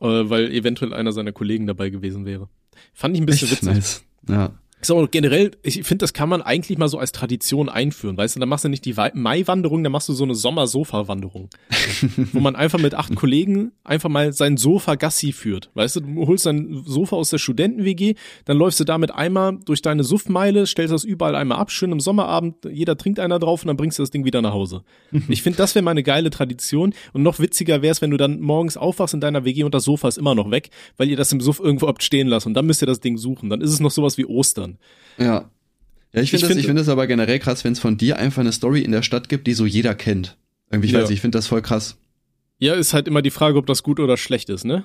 [0.00, 2.48] äh, weil eventuell einer seiner Kollegen dabei gewesen wäre.
[2.92, 3.74] Fand ich ein bisschen Echt witzig.
[3.74, 4.04] nice.
[4.28, 4.52] Ja.
[4.84, 8.18] Ist auch generell, ich finde, das kann man eigentlich mal so als Tradition einführen.
[8.18, 11.48] Weißt du, dann machst du nicht die Mai-Wanderung, dann machst du so eine Sommer-Sofa-Wanderung.
[12.32, 15.70] wo man einfach mit acht Kollegen einfach mal sein Sofa Gassi führt.
[15.72, 19.80] Weißt du, du holst dein Sofa aus der Studenten-WG, dann läufst du damit einmal durch
[19.80, 23.68] deine Suffmeile, stellst das überall einmal ab, schön im Sommerabend, jeder trinkt einer drauf und
[23.68, 24.82] dann bringst du das Ding wieder nach Hause.
[25.28, 28.18] Ich finde, das wäre mal eine geile Tradition und noch witziger wäre es, wenn du
[28.18, 30.68] dann morgens aufwachst in deiner WG und das Sofa ist immer noch weg,
[30.98, 33.16] weil ihr das im Suff irgendwo habt stehen lassen und dann müsst ihr das Ding
[33.16, 33.48] suchen.
[33.48, 34.73] Dann ist es noch sowas wie Ostern.
[35.18, 35.50] Ja.
[36.12, 38.18] Ja, ich finde Ich das, ich finde das aber generell krass, wenn es von dir
[38.18, 40.36] einfach eine Story in der Stadt gibt, die so jeder kennt.
[40.70, 41.00] Irgendwie, ich Ja.
[41.00, 41.96] weiß nicht, ich finde das voll krass.
[42.58, 44.84] Ja, ist halt immer die Frage, ob das gut oder schlecht ist, ne?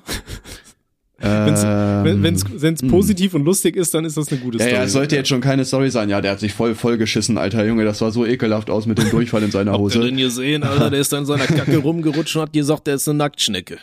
[1.21, 4.63] Wenn's, Ähm, wenn wenn's, wenn's positiv und lustig ist, dann ist das eine gute ja,
[4.63, 4.75] Story.
[4.77, 6.09] ja, es sollte jetzt schon keine Story sein.
[6.09, 7.83] Ja, der hat sich voll voll geschissen, alter Junge.
[7.83, 9.99] Das sah so ekelhaft aus mit dem Durchfall in seiner Habt ihr Hose.
[9.99, 10.89] den gesehen, Alter?
[10.89, 13.79] Der ist da in seiner Kacke rumgerutscht und hat gesagt, der ist eine Nacktschnecke.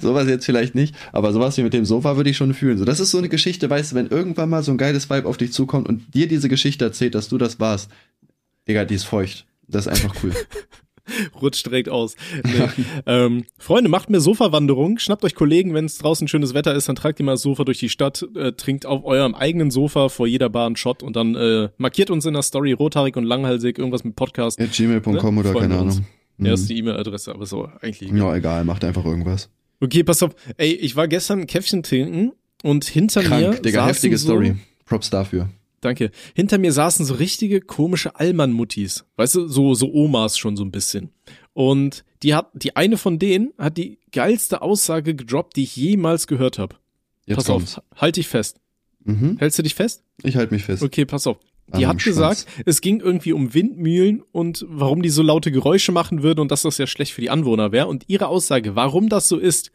[0.00, 2.78] sowas jetzt vielleicht nicht, aber sowas wie mit dem Sofa würde ich schon fühlen.
[2.78, 5.26] So, das ist so eine Geschichte, weißt du, wenn irgendwann mal so ein geiles Vibe
[5.28, 7.90] auf dich zukommt und dir diese Geschichte erzählt, dass du das warst.
[8.68, 9.46] Digga, die ist feucht.
[9.66, 10.32] Das ist einfach cool.
[11.40, 12.16] Rutscht direkt aus.
[12.44, 12.68] Nee.
[13.06, 14.98] ähm, Freunde, macht mir Sofawanderung.
[14.98, 17.64] Schnappt euch Kollegen, wenn es draußen schönes Wetter ist, dann tragt ihr mal das Sofa
[17.64, 21.16] durch die Stadt, äh, trinkt auf eurem eigenen Sofa vor jeder Bar einen Shot und
[21.16, 24.60] dann äh, markiert uns in der Story rothaarig und langhalsig, irgendwas mit Podcast.
[24.60, 25.40] At gmail.com Ne?
[25.40, 25.80] oder Freuen keine.
[25.80, 26.06] Ahnung.
[26.38, 26.46] Mhm.
[26.46, 28.10] Ja, ist die E-Mail-Adresse, aber so eigentlich.
[28.10, 29.50] Ja, egal, macht einfach irgendwas.
[29.80, 30.34] Okay, pass auf.
[30.56, 34.28] Ey, ich war gestern ein Käffchen trinken und hinter mir Krank, Digga, saßen heftige so,
[34.28, 34.56] Story.
[34.84, 35.48] Props dafür.
[35.82, 36.12] Danke.
[36.34, 39.04] Hinter mir saßen so richtige komische Allmann-Muttis.
[39.16, 41.10] Weißt du, so, so Omas schon so ein bisschen.
[41.52, 46.28] Und die hat, die eine von denen hat die geilste Aussage gedroppt, die ich jemals
[46.28, 46.76] gehört habe.
[47.26, 47.78] Jetzt Pass kommt's.
[47.78, 48.60] auf, halt dich fest.
[49.04, 49.36] Mhm.
[49.38, 50.04] Hältst du dich fest?
[50.22, 50.84] Ich halte mich fest.
[50.84, 51.38] Okay, pass auf.
[51.76, 55.90] Die Am hat gesagt, es ging irgendwie um Windmühlen und warum die so laute Geräusche
[55.90, 57.88] machen würden und dass das ja schlecht für die Anwohner wäre.
[57.88, 59.72] Und ihre Aussage, warum das so ist,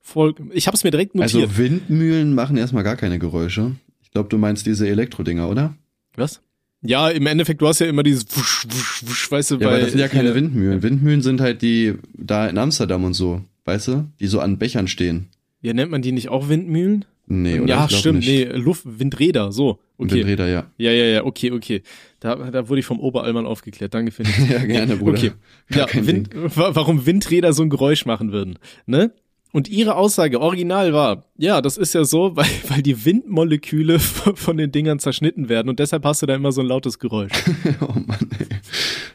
[0.00, 1.48] voll, ich habe es mir direkt notiert.
[1.48, 3.76] Also Windmühlen machen erstmal gar keine Geräusche.
[4.12, 5.74] Ich glaube, du meinst diese Elektrodinger, oder?
[6.16, 6.42] Was?
[6.82, 9.78] Ja, im Endeffekt, du hast ja immer dieses wusch, wusch, wusch, weißt du, Ja, aber
[9.80, 10.82] das sind ja keine Windmühlen.
[10.82, 14.04] Windmühlen sind halt die da in Amsterdam und so, weißt du?
[14.20, 15.28] Die so an Bechern stehen.
[15.62, 17.06] Ja, nennt man die nicht auch Windmühlen?
[17.26, 17.68] Nee, oder?
[17.70, 18.28] ja, stimmt, nicht.
[18.28, 19.78] nee, Luft, Windräder, so.
[19.96, 20.16] Okay.
[20.16, 20.66] Windräder, ja.
[20.76, 21.80] Ja, ja, ja, okay, okay.
[22.20, 23.94] Da, da wurde ich vom Oberallmann aufgeklärt.
[23.94, 24.50] Danke für den.
[24.50, 25.16] Ja, gerne, Bruder.
[25.16, 25.30] Okay.
[25.70, 29.12] Gar Ja, Wind, wa- warum Windräder so ein Geräusch machen würden, ne?
[29.52, 34.56] Und ihre Aussage original war, ja, das ist ja so, weil, weil die Windmoleküle von
[34.56, 37.32] den Dingern zerschnitten werden und deshalb hast du da immer so ein lautes Geräusch.
[37.80, 38.46] oh Mann, ey.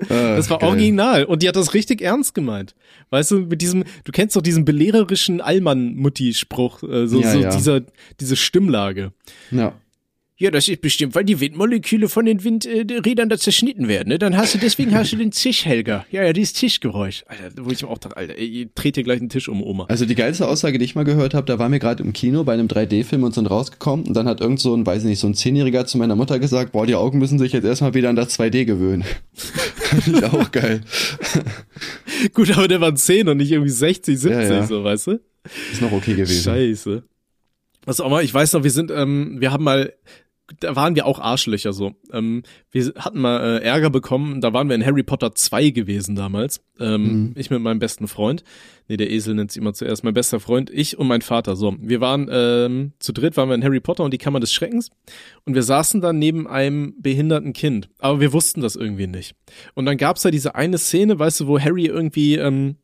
[0.10, 0.70] Ah, das war geil.
[0.70, 2.76] original und die hat das richtig ernst gemeint.
[3.10, 7.50] Weißt du, mit diesem, du kennst doch diesen belehrerischen Allmann-Mutti-Spruch, äh, so, ja, so ja.
[7.50, 7.82] dieser,
[8.20, 9.12] diese Stimmlage.
[9.50, 9.74] Ja.
[10.40, 14.10] Ja, das ist bestimmt, weil die Windmoleküle von den Windrädern da zerschnitten werden.
[14.10, 14.20] Ne?
[14.20, 16.06] Dann hast du, deswegen hast du den Zischhelger.
[16.12, 17.24] Ja, ja, dieses Tischgeräusch.
[17.26, 19.86] Alter, wo ich mir auch dachte, Alter, ihr dreht hier gleich den Tisch um, Oma.
[19.90, 22.44] Also die geilste Aussage, die ich mal gehört habe, da waren wir gerade im Kino
[22.44, 25.20] bei einem 3D-Film und sind rausgekommen und dann hat irgend so ein, weiß ich nicht,
[25.20, 28.10] so ein Zehnjähriger zu meiner Mutter gesagt, boah, die Augen müssen sich jetzt erstmal wieder
[28.10, 29.06] an das 2D gewöhnen.
[29.34, 30.82] Fand ich auch geil.
[32.34, 34.68] Gut, aber der war 10 und nicht irgendwie 60, 70, ja, ja.
[34.68, 35.20] so, weißt du?
[35.72, 36.44] Ist noch okay gewesen.
[36.44, 37.04] Scheiße.
[37.86, 39.94] Was auch mal, ich weiß noch, wir sind, ähm, wir haben mal
[40.60, 41.93] da waren wir auch Arschlöcher so.
[42.12, 46.16] Ähm, wir hatten mal äh, Ärger bekommen, da waren wir in Harry Potter 2 gewesen
[46.16, 46.62] damals.
[46.80, 47.34] Ähm, mhm.
[47.36, 48.43] Ich mit meinem besten Freund.
[48.88, 50.04] Nee, der Esel nennt sich immer zuerst.
[50.04, 51.56] Mein bester Freund, ich und mein Vater.
[51.56, 54.54] So, wir waren ähm, zu dritt, waren wir in Harry Potter und die Kammer des
[54.54, 54.89] Schreckens.
[55.45, 57.89] Und wir saßen dann neben einem behinderten Kind.
[58.00, 59.36] Aber wir wussten das irgendwie nicht.
[59.74, 62.78] Und dann gab's da diese eine Szene, weißt du, wo Harry irgendwie ähm,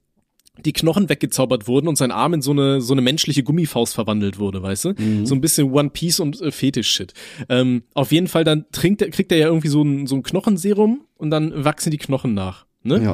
[0.59, 4.37] die Knochen weggezaubert wurden und sein Arm in so eine so eine menschliche Gummifaust verwandelt
[4.37, 4.93] wurde, weißt du?
[4.93, 5.25] Mhm.
[5.25, 7.13] So ein bisschen One Piece und äh, Fetisch-Shit.
[7.49, 10.23] Ähm, auf jeden Fall dann trinkt er, kriegt er ja irgendwie so ein, so ein
[10.23, 13.01] Knochenserum und dann wachsen die Knochen nach, ne?
[13.03, 13.13] Ja.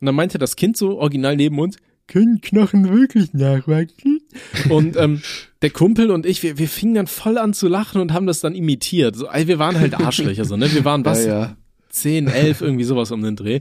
[0.00, 4.20] Und dann meinte das Kind so original neben uns, können Knochen wirklich nachwachsen?
[4.68, 5.22] Und ähm,
[5.62, 8.40] der Kumpel und ich, wir, wir fingen dann voll an zu lachen und haben das
[8.40, 9.16] dann imitiert.
[9.16, 10.72] So, wir waren halt Arschlöcher, so, ne?
[10.72, 11.24] Wir waren was?
[11.24, 11.56] Ja, ja.
[11.88, 13.60] 10, 11, irgendwie sowas um den Dreh.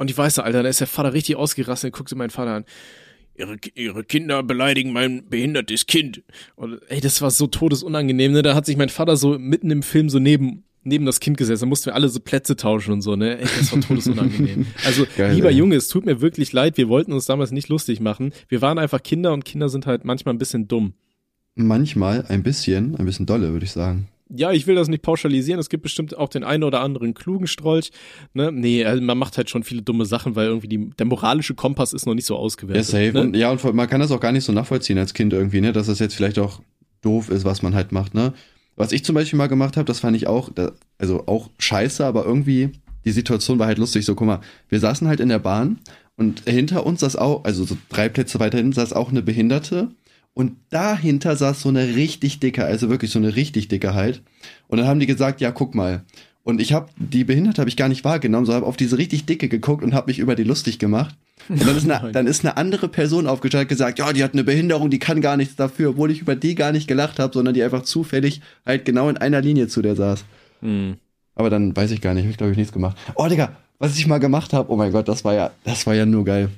[0.00, 2.64] Und ich weiß, Alter, da ist der Vater richtig ausgerastet, guckte meinen Vater an.
[3.36, 6.22] Ihre, ihre Kinder beleidigen mein behindertes Kind.
[6.56, 8.40] Und ey, das war so todesunangenehm, ne?
[8.40, 11.60] Da hat sich mein Vater so mitten im Film so neben neben das Kind gesessen,
[11.60, 13.40] da mussten wir alle so Plätze tauschen und so, ne?
[13.40, 14.68] Ey, das war todesunangenehm.
[14.86, 15.56] Also, Geil, lieber ey.
[15.56, 18.32] Junge, es tut mir wirklich leid, wir wollten uns damals nicht lustig machen.
[18.48, 20.94] Wir waren einfach Kinder und Kinder sind halt manchmal ein bisschen dumm.
[21.56, 25.58] Manchmal ein bisschen, ein bisschen dolle, würde ich sagen ja, ich will das nicht pauschalisieren.
[25.60, 27.90] Es gibt bestimmt auch den einen oder anderen klugen Strolch.
[28.32, 28.52] Ne?
[28.52, 31.92] Nee, also man macht halt schon viele dumme Sachen, weil irgendwie die, der moralische Kompass
[31.92, 32.92] ist noch nicht so ausgewertet.
[32.92, 33.12] Ja, safe.
[33.12, 33.20] Ne?
[33.20, 35.72] Und, ja, und man kann das auch gar nicht so nachvollziehen als Kind irgendwie, ne?
[35.72, 36.60] dass das jetzt vielleicht auch
[37.02, 38.14] doof ist, was man halt macht.
[38.14, 38.32] Ne?
[38.76, 40.50] Was ich zum Beispiel mal gemacht habe, das fand ich auch,
[40.98, 42.70] also auch scheiße, aber irgendwie,
[43.04, 44.04] die Situation war halt lustig.
[44.04, 45.80] So, guck mal, wir saßen halt in der Bahn
[46.16, 49.88] und hinter uns saß auch, also so drei Plätze weiter hinten saß auch eine Behinderte
[50.34, 54.22] und dahinter saß so eine richtig dicke, also wirklich so eine richtig dicke halt.
[54.68, 56.04] Und dann haben die gesagt, ja, guck mal.
[56.42, 59.26] Und ich habe die Behinderte habe ich gar nicht wahrgenommen, sondern habe auf diese richtig
[59.26, 61.14] dicke geguckt und habe mich über die lustig gemacht.
[61.48, 64.44] Und dann ist, eine, dann ist eine andere Person aufgestellt gesagt, ja, die hat eine
[64.44, 67.54] Behinderung, die kann gar nichts dafür, obwohl ich über die gar nicht gelacht habe, sondern
[67.54, 70.24] die einfach zufällig halt genau in einer Linie zu der saß.
[70.60, 70.96] Mhm.
[71.34, 72.96] Aber dann weiß ich gar nicht, habe ich glaube ich nichts gemacht.
[73.14, 75.94] Oh, Digga, was ich mal gemacht habe, oh mein Gott, das war ja, das war
[75.94, 76.50] ja nur geil.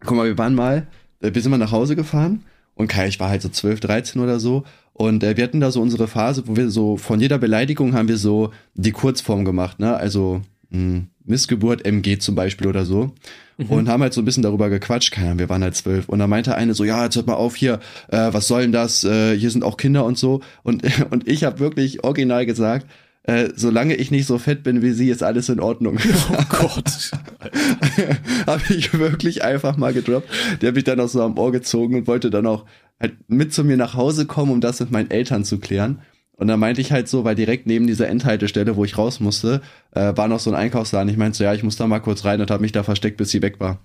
[0.00, 0.86] Guck mal, wir waren mal,
[1.20, 2.42] äh, wir sind mal nach Hause gefahren
[2.74, 4.64] und Kai, ich war halt so 12, 13 oder so.
[4.92, 8.08] Und äh, wir hatten da so unsere Phase, wo wir so von jeder Beleidigung haben
[8.08, 9.96] wir so die Kurzform gemacht, ne?
[9.96, 13.12] Also mh, hm, Missgeburt MG zum Beispiel oder so.
[13.56, 13.66] Mhm.
[13.66, 15.12] Und haben halt so ein bisschen darüber gequatscht.
[15.12, 16.08] Keine Ahnung, wir waren halt zwölf.
[16.08, 18.72] Und da meinte eine so, ja, jetzt hört mal auf hier, äh, was soll denn
[18.72, 19.04] das?
[19.04, 20.40] Äh, hier sind auch Kinder und so.
[20.62, 22.86] Und, und ich habe wirklich original gesagt,
[23.24, 25.98] äh, solange ich nicht so fett bin wie sie, ist alles in Ordnung.
[26.30, 27.10] Oh Gott.
[28.46, 30.28] habe ich wirklich einfach mal gedroppt.
[30.60, 32.64] Der hat mich dann auch so am Ohr gezogen und wollte dann auch
[33.00, 36.00] halt mit zu mir nach Hause kommen, um das mit meinen Eltern zu klären.
[36.36, 39.60] Und dann meinte ich halt so, weil direkt neben dieser Endhaltestelle, wo ich raus musste,
[39.92, 41.08] äh, war noch so ein Einkaufsladen.
[41.08, 43.18] Ich meinte so, ja, ich muss da mal kurz rein und habe mich da versteckt,
[43.18, 43.80] bis sie weg war.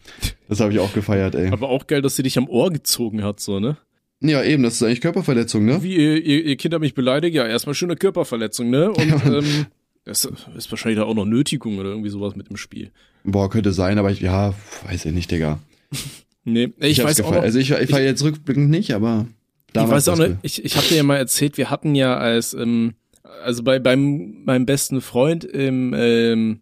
[0.47, 1.49] Das habe ich auch gefeiert, ey.
[1.51, 3.78] Aber auch geil, dass sie dich am Ohr gezogen hat, so, ne?
[4.22, 5.84] Ja, eben, das ist eigentlich Körperverletzung, ne?
[5.84, 8.91] Wie, ihr, ihr, ihr Kind hat mich beleidigt, ja, erstmal schöne Körperverletzung, ne?
[8.91, 9.66] Und ähm,
[10.10, 12.91] das ist wahrscheinlich da auch noch Nötigung oder irgendwie sowas mit dem Spiel.
[13.24, 14.53] Boah, könnte sein, aber ich, ja,
[14.86, 15.60] weiß ich nicht, Digga.
[16.43, 19.28] nee, ich, ich weiß auch noch, Also ich, ich war jetzt rückblickend nicht, aber
[19.74, 20.07] damals.
[20.07, 22.93] Ich weiß auch nicht, ich, ich hatte ja mal erzählt, wir hatten ja als, ähm,
[23.43, 26.62] also bei beim meinem besten Freund im, ähm,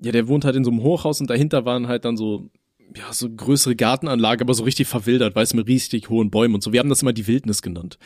[0.00, 2.50] ja, der wohnt halt in so einem Hochhaus und dahinter waren halt dann so
[2.96, 6.62] ja, so größere Gartenanlage, aber so richtig verwildert, weißt du, mit riesig hohen Bäumen und
[6.62, 6.72] so.
[6.72, 7.98] Wir haben das immer die Wildnis genannt.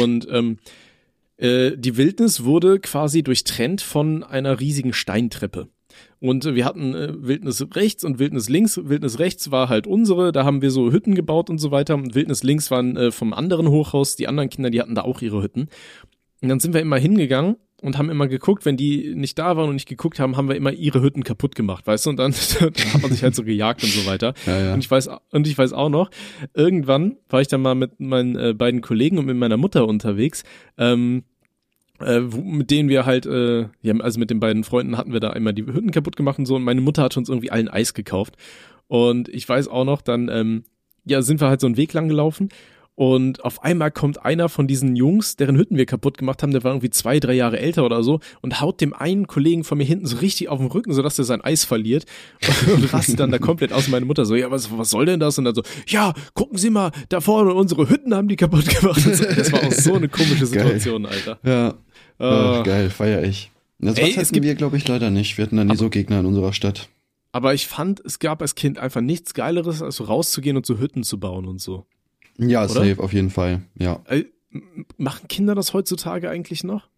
[0.00, 0.58] Und ähm,
[1.42, 5.68] äh, die Wildnis wurde quasi durchtrennt von einer riesigen Steintreppe.
[6.20, 8.80] Und wir hatten äh, Wildnis rechts und Wildnis links.
[8.82, 11.96] Wildnis rechts war halt unsere, da haben wir so Hütten gebaut und so weiter.
[11.96, 15.20] Und Wildnis links waren äh, vom anderen Hochhaus, die anderen Kinder, die hatten da auch
[15.20, 15.68] ihre Hütten.
[16.42, 19.68] Und dann sind wir immer hingegangen und haben immer geguckt, wenn die nicht da waren
[19.68, 22.10] und nicht geguckt haben, haben wir immer ihre Hütten kaputt gemacht, weißt du?
[22.10, 24.34] Und dann, dann hat man sich halt so gejagt und so weiter.
[24.46, 24.74] Ja, ja.
[24.74, 26.10] Und ich weiß und ich weiß auch noch,
[26.54, 30.44] irgendwann war ich dann mal mit meinen äh, beiden Kollegen und mit meiner Mutter unterwegs.
[30.78, 31.24] Ähm,
[32.02, 35.30] äh, mit denen wir halt, äh, ja, also mit den beiden Freunden hatten wir da
[35.30, 37.94] einmal die Hütten kaputt gemacht und so und meine Mutter hat uns irgendwie allen Eis
[37.94, 38.36] gekauft.
[38.88, 40.64] Und ich weiß auch noch, dann, ähm,
[41.04, 42.48] ja, sind wir halt so einen Weg lang gelaufen
[42.94, 46.62] Und auf einmal kommt einer von diesen Jungs, deren Hütten wir kaputt gemacht haben, der
[46.62, 49.84] war irgendwie zwei, drei Jahre älter oder so, und haut dem einen Kollegen von mir
[49.84, 52.04] hinten so richtig auf den Rücken, sodass er sein Eis verliert
[52.74, 53.88] und rastet dann da komplett aus.
[53.88, 55.38] Meine Mutter so, ja, was, was soll denn das?
[55.38, 59.00] Und dann so, ja, gucken Sie mal, da vorne unsere Hütten haben die kaputt gemacht.
[59.06, 61.38] Das war auch so eine komische Situation, Alter.
[61.44, 61.68] Ja.
[62.18, 63.50] Äh, Ach, geil, feier ich.
[63.78, 65.38] Das Ey, hatten gibt- wir, glaube ich, leider nicht.
[65.38, 66.88] Wir hatten da nie so Gegner in unserer Stadt.
[67.32, 70.78] Aber ich fand, es gab als Kind einfach nichts Geileres, als so rauszugehen und so
[70.78, 71.86] Hütten zu bauen und so.
[72.38, 72.72] Ja, Oder?
[72.72, 73.62] safe, auf jeden Fall.
[73.78, 74.00] Ja.
[74.06, 74.24] Äh,
[74.96, 76.88] machen Kinder das heutzutage eigentlich noch?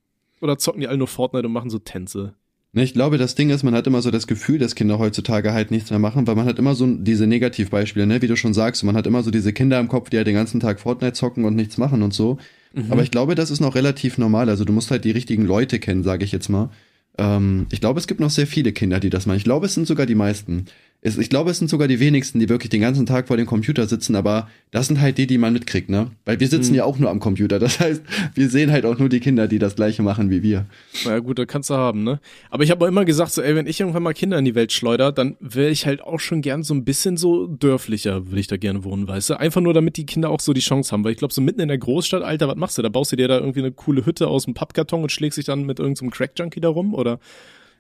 [0.41, 2.35] Oder zocken die alle nur Fortnite und machen so Tänze?
[2.73, 5.53] Ne, ich glaube, das Ding ist, man hat immer so das Gefühl, dass Kinder heutzutage
[5.53, 8.53] halt nichts mehr machen, weil man hat immer so diese Negativbeispiele, ne, wie du schon
[8.53, 11.13] sagst, man hat immer so diese Kinder im Kopf, die halt den ganzen Tag Fortnite
[11.13, 12.39] zocken und nichts machen und so.
[12.73, 12.91] Mhm.
[12.91, 14.49] Aber ich glaube, das ist noch relativ normal.
[14.49, 16.71] Also du musst halt die richtigen Leute kennen, sage ich jetzt mal.
[17.17, 19.37] Ähm, ich glaube, es gibt noch sehr viele Kinder, die das machen.
[19.37, 20.67] Ich glaube, es sind sogar die meisten.
[21.07, 23.45] Es, ich glaube, es sind sogar die wenigsten, die wirklich den ganzen Tag vor dem
[23.45, 26.11] Computer sitzen, aber das sind halt die, die man mitkriegt, ne?
[26.25, 26.77] Weil wir sitzen Mhm.
[26.79, 27.59] ja auch nur am Computer.
[27.59, 28.01] Das heißt,
[28.35, 30.65] wir sehen halt auch nur die Kinder, die das gleiche machen wie wir.
[31.05, 32.21] Na ja, gut, da kannst du haben, ne?
[32.49, 34.55] Aber ich habe auch immer gesagt, so, ey, wenn ich irgendwann mal Kinder in die
[34.55, 38.41] Welt schleuder, dann wäre ich halt auch schon gern so ein bisschen so dörflicher, würde
[38.41, 39.35] ich da gerne wohnen, weißt du?
[39.39, 41.05] Einfach nur, damit die Kinder auch so die Chance haben.
[41.05, 42.83] Weil ich glaube, so mitten in der Großstadt, Alter, was machst du?
[42.83, 45.45] Da baust du dir da irgendwie eine coole Hütte aus dem Pappkarton und schlägst dich
[45.45, 47.21] dann mit irgendeinem Crack-Junkie da rum, oder?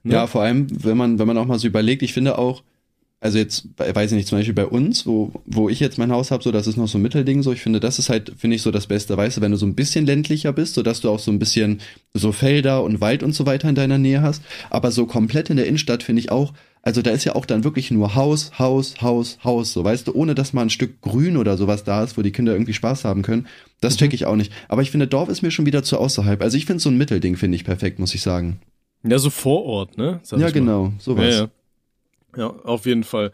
[0.03, 0.13] Ne?
[0.13, 2.63] Ja, vor allem, wenn man, wenn man auch mal so überlegt, ich finde auch,
[3.25, 6.31] also jetzt, weiß ich nicht, zum Beispiel bei uns, wo, wo ich jetzt mein Haus
[6.31, 8.57] habe, so, das ist noch so ein Mittelding, so, ich finde, das ist halt, finde
[8.57, 11.01] ich, so das Beste, weißt du, wenn du so ein bisschen ländlicher bist, so dass
[11.01, 11.81] du auch so ein bisschen
[12.13, 15.57] so Felder und Wald und so weiter in deiner Nähe hast, aber so komplett in
[15.57, 16.53] der Innenstadt finde ich auch,
[16.83, 20.13] also da ist ja auch dann wirklich nur Haus, Haus, Haus, Haus, so, weißt du,
[20.13, 23.07] ohne dass mal ein Stück Grün oder sowas da ist, wo die Kinder irgendwie Spaß
[23.07, 23.47] haben können,
[23.81, 24.53] das check ich auch nicht.
[24.69, 26.99] Aber ich finde, Dorf ist mir schon wieder zu außerhalb, also ich finde so ein
[26.99, 28.61] Mittelding, finde ich perfekt, muss ich sagen.
[29.03, 30.21] Ja, so vor Ort, ne?
[30.25, 31.25] Sag ja, genau, sowas.
[31.25, 31.51] Ja, ja.
[32.37, 33.33] Ja, auf jeden Fall.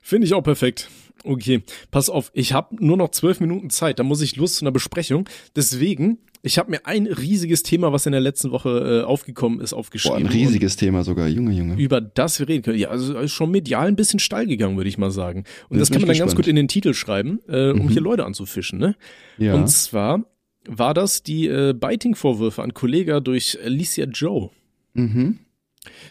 [0.00, 0.90] Finde ich auch perfekt.
[1.24, 4.64] Okay, pass auf, ich habe nur noch zwölf Minuten Zeit, da muss ich los zu
[4.64, 5.26] einer Besprechung.
[5.56, 9.70] Deswegen, ich habe mir ein riesiges Thema, was in der letzten Woche äh, aufgekommen ist,
[9.70, 10.18] Boah, aufgeschrieben.
[10.18, 11.76] ein riesiges Thema sogar, Junge, Junge.
[11.80, 12.78] Über das wir reden können.
[12.78, 15.44] Ja, also ist schon medial ein bisschen steil gegangen, würde ich mal sagen.
[15.70, 16.44] Und Jetzt das kann man dann ganz gespannt.
[16.44, 17.88] gut in den Titel schreiben, äh, um Mhm.
[17.88, 18.78] hier Leute anzufischen.
[18.78, 18.94] Ne?
[19.38, 19.54] Ja.
[19.54, 20.24] Und zwar
[20.68, 24.50] war das die äh, Biting-Vorwürfe an Kollega durch Alicia Joe.
[24.92, 25.38] mhm.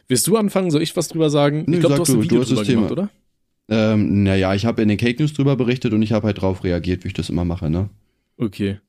[0.07, 0.71] Willst du anfangen?
[0.71, 1.63] Soll ich was drüber sagen?
[1.67, 2.81] Nö, ich glaube, du hast ein Video du hast drüber das Thema.
[2.87, 3.09] gemacht, oder?
[3.69, 6.63] Ähm, naja, ich habe in den Cake News drüber berichtet und ich habe halt drauf
[6.63, 7.89] reagiert, wie ich das immer mache, ne?
[8.37, 8.79] Okay.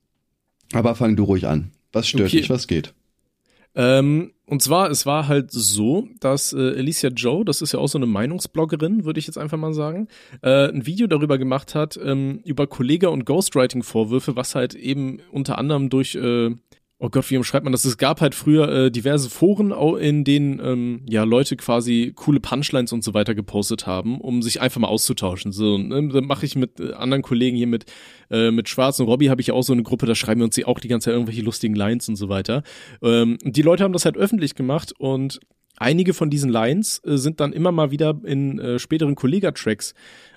[0.73, 1.71] Aber fang du ruhig an.
[1.93, 2.39] Was stört Okay.
[2.39, 2.51] dich?
[2.51, 2.93] Was geht?
[3.77, 7.89] Ähm, und zwar, es war halt so, dass äh, Alicia Joe, das ist ja auch
[7.89, 10.07] so eine Meinungsbloggerin, würde ich jetzt einfach mal sagen,
[10.43, 15.59] äh, ein Video darüber gemacht hat, ähm, über Kollega- und Ghostwriting-Vorwürfe, was halt eben unter
[15.59, 16.51] anderem durch, äh,
[17.05, 17.85] oh Gott, wie schreibt man das?
[17.85, 22.93] Es gab halt früher äh, diverse Foren, in denen ähm, ja Leute quasi coole Punchlines
[22.93, 25.53] und so weiter gepostet haben, um sich einfach mal auszutauschen.
[25.53, 27.85] So, ne, dann mache ich mit äh, anderen Kollegen hier mit
[28.31, 30.65] äh, mit Schwarz und Robbie habe ich auch so eine Gruppe, da schreiben wir uns
[30.65, 32.63] auch die ganze Zeit irgendwelche lustigen Lines und so weiter.
[33.03, 35.41] Ähm, die Leute haben das halt öffentlich gemacht und
[35.77, 39.95] einige von diesen Lines äh, sind dann immer mal wieder in äh, späteren Kollega-Tracks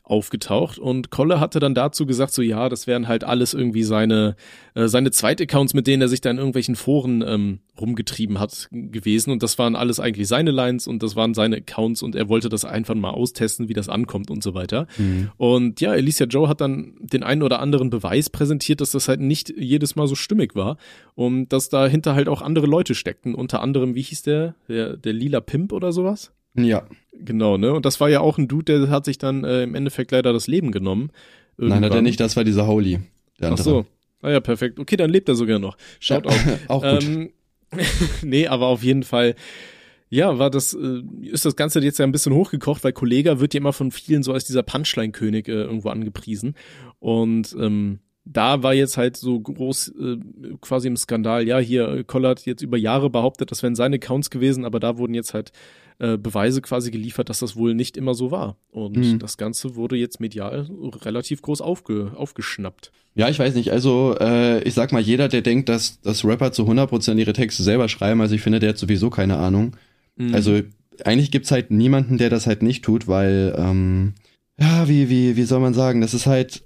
[0.10, 0.80] aufgetaucht.
[0.80, 4.36] Und Kolle hatte dann dazu gesagt, so ja, das wären halt alles irgendwie seine
[4.74, 9.32] äh, seine Zweitaccounts, mit denen er sich da in irgendwelchen Foren ähm, rumgetrieben hat gewesen.
[9.32, 12.47] Und das waren alles eigentlich seine Lines und das waren seine Accounts und er wollte
[12.49, 14.88] das einfach mal austesten, wie das ankommt und so weiter.
[15.38, 19.20] Und ja, Alicia Joe hat dann den einen oder anderen Beweis präsentiert, dass das halt
[19.20, 20.78] nicht jedes Mal so stimmig war
[21.16, 25.14] und dass dahinter halt auch andere Leute steckten, unter anderem, wie hieß der, der, der
[25.14, 26.32] lila Pimp oder sowas?
[26.58, 26.88] Ja.
[27.20, 27.74] Genau, ne?
[27.74, 30.34] Und das war ja auch ein Dude, der hat sich dann äh, im Endeffekt leider
[30.34, 31.12] das Leben genommen.
[31.58, 32.03] Nein, hat er Irgendwann.
[32.03, 32.99] nicht, das war dieser Holy.
[33.39, 33.86] Der Ach so.
[34.22, 34.80] Ah ja, perfekt.
[34.80, 35.78] Okay, dann lebt er sogar noch.
[35.99, 36.45] Schaut Ja, auf.
[36.70, 37.03] auch gut.
[37.03, 37.30] Ähm,
[38.22, 39.36] nee, aber auf jeden Fall,
[40.10, 43.53] ja, war das, äh, ist das Ganze jetzt ja ein bisschen hochgekocht, weil Kollega wird
[43.53, 46.55] ja immer von vielen so als dieser Punchline-König äh, irgendwo angepriesen.
[46.99, 47.99] Und ähm,
[48.34, 50.18] da war jetzt halt so groß äh,
[50.62, 54.30] quasi im Skandal, ja, hier, äh, hat jetzt über Jahre behauptet, das wären seine Accounts
[54.30, 55.52] gewesen, aber da wurden jetzt halt
[56.00, 58.58] äh, Beweise quasi geliefert, dass das wohl nicht immer so war.
[58.70, 59.20] Und Mhm.
[59.20, 60.68] das Ganze wurde jetzt medial
[61.04, 62.92] relativ groß aufge, aufgeschnappt.
[63.16, 63.72] Ja, ich weiß nicht.
[63.72, 67.64] Also, äh, ich sag mal, jeder, der denkt, dass, dass Rapper zu 100% ihre Texte
[67.64, 69.76] selber schreiben, also ich finde, der hat sowieso keine Ahnung.
[70.18, 70.36] Mhm.
[70.36, 70.60] Also,
[71.04, 74.14] eigentlich gibt's halt niemanden, der das halt nicht tut, weil, ähm,
[74.60, 76.64] ja, wie, wie, wie soll man sagen, das ist halt,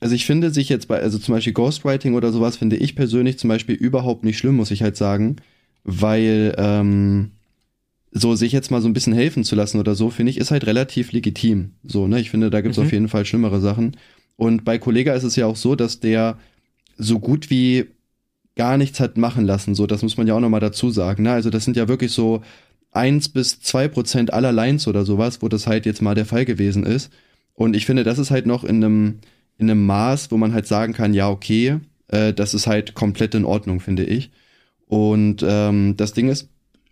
[0.00, 3.38] also ich finde sich jetzt bei, also zum Beispiel Ghostwriting oder sowas, finde ich persönlich
[3.38, 5.36] zum Beispiel überhaupt nicht schlimm, muss ich halt sagen,
[5.84, 7.30] weil, ähm,
[8.12, 10.50] so sich jetzt mal so ein bisschen helfen zu lassen oder so, finde ich, ist
[10.50, 11.72] halt relativ legitim.
[11.84, 12.84] So, ne, ich finde, da gibt's Mhm.
[12.84, 13.96] auf jeden Fall schlimmere Sachen.
[14.36, 16.36] Und bei Kollega ist es ja auch so, dass der
[16.98, 17.86] so gut wie
[18.56, 19.74] gar nichts hat machen lassen.
[19.76, 21.22] So, das muss man ja auch nochmal dazu sagen.
[21.22, 21.30] Ne?
[21.32, 22.42] Also das sind ja wirklich so
[22.90, 26.44] eins bis zwei Prozent aller Lines oder sowas, wo das halt jetzt mal der Fall
[26.44, 27.12] gewesen ist.
[27.54, 29.18] Und ich finde, das ist halt noch in einem,
[29.60, 33.34] in einem Maß, wo man halt sagen kann, ja, okay, äh, das ist halt komplett
[33.34, 34.30] in Ordnung, finde ich.
[34.86, 36.48] Und ähm, das Ding ist,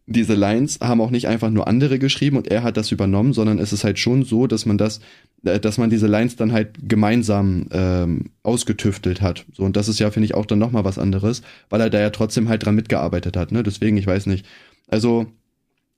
[0.06, 3.58] diese Lines haben auch nicht einfach nur andere geschrieben und er hat das übernommen, sondern
[3.58, 5.00] es ist halt schon so, dass man das,
[5.44, 9.44] äh, dass man diese Lines dann halt gemeinsam ähm, ausgetüftelt hat.
[9.52, 11.90] So und das ist ja finde ich auch dann noch mal was anderes, weil er
[11.90, 13.52] da ja trotzdem halt dran mitgearbeitet hat.
[13.52, 14.46] Ne, deswegen ich weiß nicht.
[14.86, 15.26] Also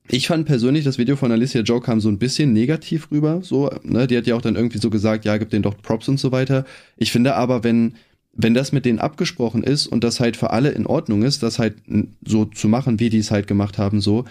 [0.08, 3.40] ich fand persönlich, das Video von Alicia Joe kam so ein bisschen negativ rüber.
[3.42, 6.08] So, ne, die hat ja auch dann irgendwie so gesagt, ja, gib den doch Props
[6.08, 6.64] und so weiter.
[6.96, 7.94] Ich finde aber, wenn
[8.32, 11.58] wenn das mit denen abgesprochen ist und das halt für alle in Ordnung ist, das
[11.58, 11.74] halt
[12.24, 14.24] so zu machen, wie die es halt gemacht haben, so,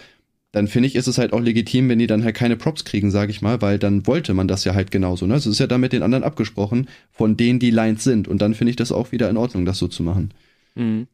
[0.51, 3.11] dann finde ich, ist es halt auch legitim, wenn die dann halt keine Props kriegen,
[3.11, 5.27] sage ich mal, weil dann wollte man das ja halt genauso.
[5.27, 5.35] Ne?
[5.35, 8.27] Es ist ja dann mit den anderen abgesprochen, von denen die Lines sind.
[8.27, 10.31] Und dann finde ich das auch wieder in Ordnung, das so zu machen.
[10.75, 11.07] Mhm.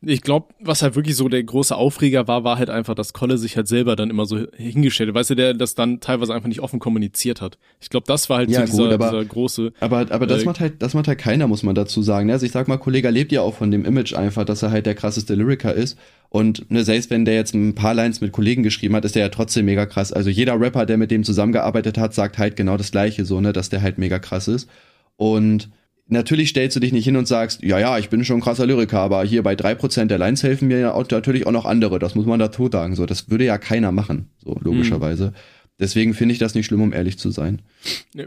[0.00, 3.38] Ich glaube, was halt wirklich so der große Aufreger war, war halt einfach, dass Kolle
[3.38, 5.14] sich halt selber dann immer so hingestellt hat.
[5.14, 7.58] Weißt du, der das dann teilweise einfach nicht offen kommuniziert hat.
[7.80, 9.72] Ich glaube, das war halt ja, so dieser, gut, aber, dieser große.
[9.80, 12.26] Aber, aber das äh, macht halt, das macht halt keiner, muss man dazu sagen.
[12.26, 12.32] Ne?
[12.32, 14.86] Also ich sag mal, Kollege lebt ja auch von dem Image einfach, dass er halt
[14.86, 15.98] der krasseste Lyriker ist.
[16.30, 19.22] Und ne, selbst wenn der jetzt ein paar Lines mit Kollegen geschrieben hat, ist der
[19.22, 20.12] ja trotzdem mega krass.
[20.12, 23.52] Also jeder Rapper, der mit dem zusammengearbeitet hat, sagt halt genau das Gleiche, so, ne,
[23.52, 24.68] dass der halt mega krass ist.
[25.16, 25.70] Und
[26.08, 28.66] natürlich stellst du dich nicht hin und sagst, ja, ja, ich bin schon ein krasser
[28.66, 31.64] Lyriker, aber hier bei drei Prozent der Lines helfen mir ja auch, natürlich auch noch
[31.64, 31.98] andere.
[31.98, 32.94] Das muss man dazu sagen.
[32.94, 35.28] So, das würde ja keiner machen, so logischerweise.
[35.28, 35.34] Mhm.
[35.80, 37.62] Deswegen finde ich das nicht schlimm, um ehrlich zu sein.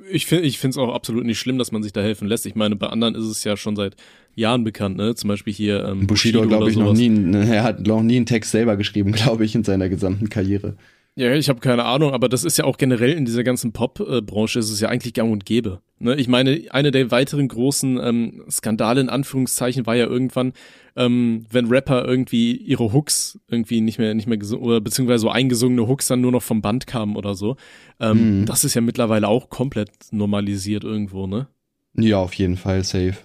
[0.10, 2.46] Ich finde ich finde es auch absolut nicht schlimm, dass man sich da helfen lässt.
[2.46, 3.98] Ich meine, bei anderen ist es ja schon seit
[4.36, 5.16] Jahren bekannt, ne?
[5.16, 8.26] Zum Beispiel hier ähm, Bushido, Bushido glaube ich, noch nie, er hat noch nie einen
[8.26, 10.76] Text selber geschrieben, glaube ich, in seiner gesamten Karriere.
[11.16, 14.60] Ja, ich habe keine Ahnung, aber das ist ja auch generell in dieser ganzen Pop-Branche
[14.60, 15.82] ist es ja eigentlich gang und gäbe.
[16.00, 16.16] Ne?
[16.16, 20.54] Ich meine, eine der weiteren großen ähm, Skandale in Anführungszeichen war ja irgendwann,
[20.96, 25.30] ähm, wenn Rapper irgendwie ihre Hooks irgendwie nicht mehr nicht mehr gesungen oder beziehungsweise so
[25.30, 27.58] eingesungene Hooks dann nur noch vom Band kamen oder so.
[28.00, 28.46] Ähm, mhm.
[28.46, 31.48] Das ist ja mittlerweile auch komplett normalisiert irgendwo, ne?
[31.94, 33.18] Ja, auf jeden Fall safe.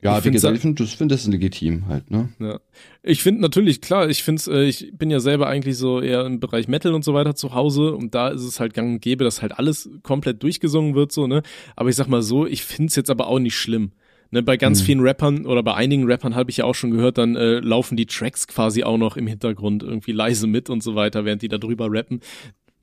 [0.00, 0.60] Ja, ich wie gesagt, ich
[0.96, 2.28] finde das, legitim halt, ne?
[2.38, 2.60] Ja.
[3.02, 6.38] Ich finde natürlich, klar, ich finde äh, ich bin ja selber eigentlich so eher im
[6.38, 9.24] Bereich Metal und so weiter zu Hause und da ist es halt gang und gäbe,
[9.24, 11.42] dass halt alles komplett durchgesungen wird, so, ne?
[11.74, 13.92] Aber ich sag mal so, ich finde es jetzt aber auch nicht schlimm.
[14.30, 14.84] Ne, bei ganz mhm.
[14.84, 17.96] vielen Rappern oder bei einigen Rappern habe ich ja auch schon gehört, dann äh, laufen
[17.96, 21.48] die Tracks quasi auch noch im Hintergrund irgendwie leise mit und so weiter, während die
[21.48, 22.20] da drüber rappen.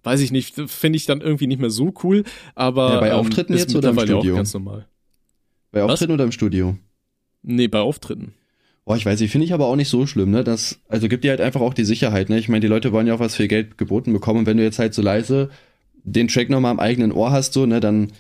[0.04, 2.24] Weiß ich nicht, finde ich dann irgendwie nicht mehr so cool,
[2.56, 4.34] aber ja, bei ähm, Auftritten ähm, jetzt oder im Studio?
[4.34, 4.88] Auch ganz normal.
[5.72, 6.16] Bei Auftritten Was?
[6.16, 6.78] oder im Studio?
[7.46, 8.34] Nee, bei Auftritten.
[8.86, 10.44] Boah, ich weiß nicht, finde ich aber auch nicht so schlimm, ne?
[10.44, 12.38] Das, also gibt dir halt einfach auch die Sicherheit, ne?
[12.38, 14.64] Ich meine, die Leute wollen ja auch was für Geld geboten bekommen und wenn du
[14.64, 15.50] jetzt halt so leise
[16.04, 18.12] den Track nochmal am eigenen Ohr hast, so, ne, dann,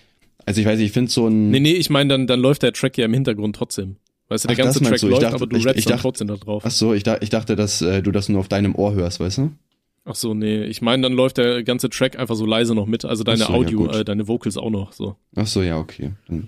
[0.46, 1.52] also ich weiß nicht, ich finde so ein.
[1.52, 3.98] Nee, nee, ich meine, dann, dann läuft der Track ja im Hintergrund trotzdem.
[4.28, 5.08] Weißt du, der Ach, ganze Track du?
[5.08, 6.64] läuft, dachte, aber du ich, rappst ich dachte, trotzdem da drauf.
[6.66, 9.20] Ach so, ich, da, ich dachte, dass äh, du das nur auf deinem Ohr hörst,
[9.20, 9.52] weißt du?
[10.04, 13.06] Ach so, nee, ich meine, dann läuft der ganze Track einfach so leise noch mit,
[13.06, 15.16] also deine so, Audio, ja, äh, deine Vocals auch noch, so.
[15.36, 16.12] Ach so, ja, okay.
[16.28, 16.48] Dann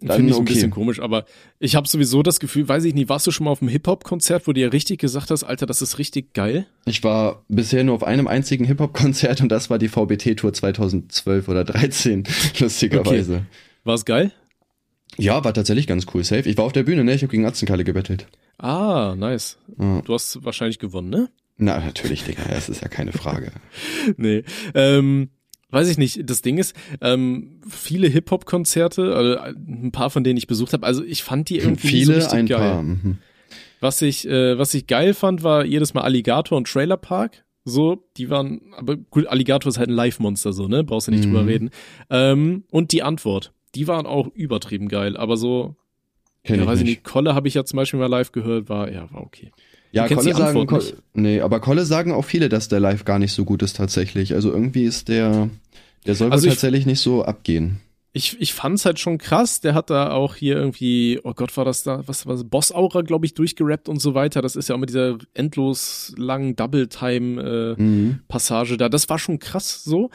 [0.00, 0.38] Finde ich okay.
[0.38, 1.24] ein bisschen komisch, aber
[1.58, 4.46] ich habe sowieso das Gefühl, weiß ich nicht, warst du schon mal auf einem Hip-Hop-Konzert,
[4.46, 6.66] wo du ja richtig gesagt hast, Alter, das ist richtig geil?
[6.84, 11.64] Ich war bisher nur auf einem einzigen Hip-Hop-Konzert und das war die VBT-Tour 2012 oder
[11.64, 12.24] 13,
[12.60, 13.34] lustigerweise.
[13.34, 13.44] Okay.
[13.84, 14.32] War es geil?
[15.16, 16.48] Ja, war tatsächlich ganz cool, safe.
[16.48, 17.14] Ich war auf der Bühne, ne?
[17.14, 18.28] Ich habe gegen Atzenkalle gebettelt.
[18.58, 19.58] Ah, nice.
[19.78, 20.00] Ja.
[20.02, 21.28] Du hast wahrscheinlich gewonnen, ne?
[21.56, 23.50] Na, natürlich, Digga, das ist ja keine Frage.
[24.16, 24.44] nee.
[24.74, 25.30] Ähm,
[25.70, 30.46] weiß ich nicht, das Ding ist, ähm, viele Hip-Hop-Konzerte, also ein paar von denen ich
[30.46, 32.58] besucht habe, also ich fand die irgendwie viele, so richtig ein geil.
[32.58, 32.82] Paar.
[32.82, 33.18] Mhm.
[33.80, 37.44] Was ich, äh, was ich geil fand, war jedes Mal Alligator und Trailer Park.
[37.64, 40.84] So, die waren, aber gut, Alligator ist halt ein Live-Monster, so, ne?
[40.84, 41.34] Brauchst du nicht mhm.
[41.34, 41.70] drüber reden.
[42.08, 45.76] Ähm, und die Antwort, die waren auch übertrieben geil, aber so,
[46.44, 46.88] Kenn ja, ich weiß nicht.
[46.88, 49.52] nicht, Kolle habe ich ja zum Beispiel mal live gehört, war, ja, war okay.
[49.92, 50.80] Ja, Kolle sagen, Ko
[51.14, 54.34] nee, aber Kolle sagen auch viele, dass der Live gar nicht so gut ist tatsächlich.
[54.34, 55.50] Also irgendwie ist der,
[56.06, 57.80] der soll also tatsächlich nicht so abgehen.
[58.12, 59.60] Ich, ich fand's halt schon krass.
[59.60, 62.72] Der hat da auch hier irgendwie, oh Gott, war das da, was war das, Boss
[62.72, 64.42] Aura, glaube ich, durchgerappt und so weiter.
[64.42, 68.78] Das ist ja auch mit dieser endlos langen Double-Time-Passage äh, mhm.
[68.78, 68.88] da.
[68.88, 70.10] Das war schon krass so.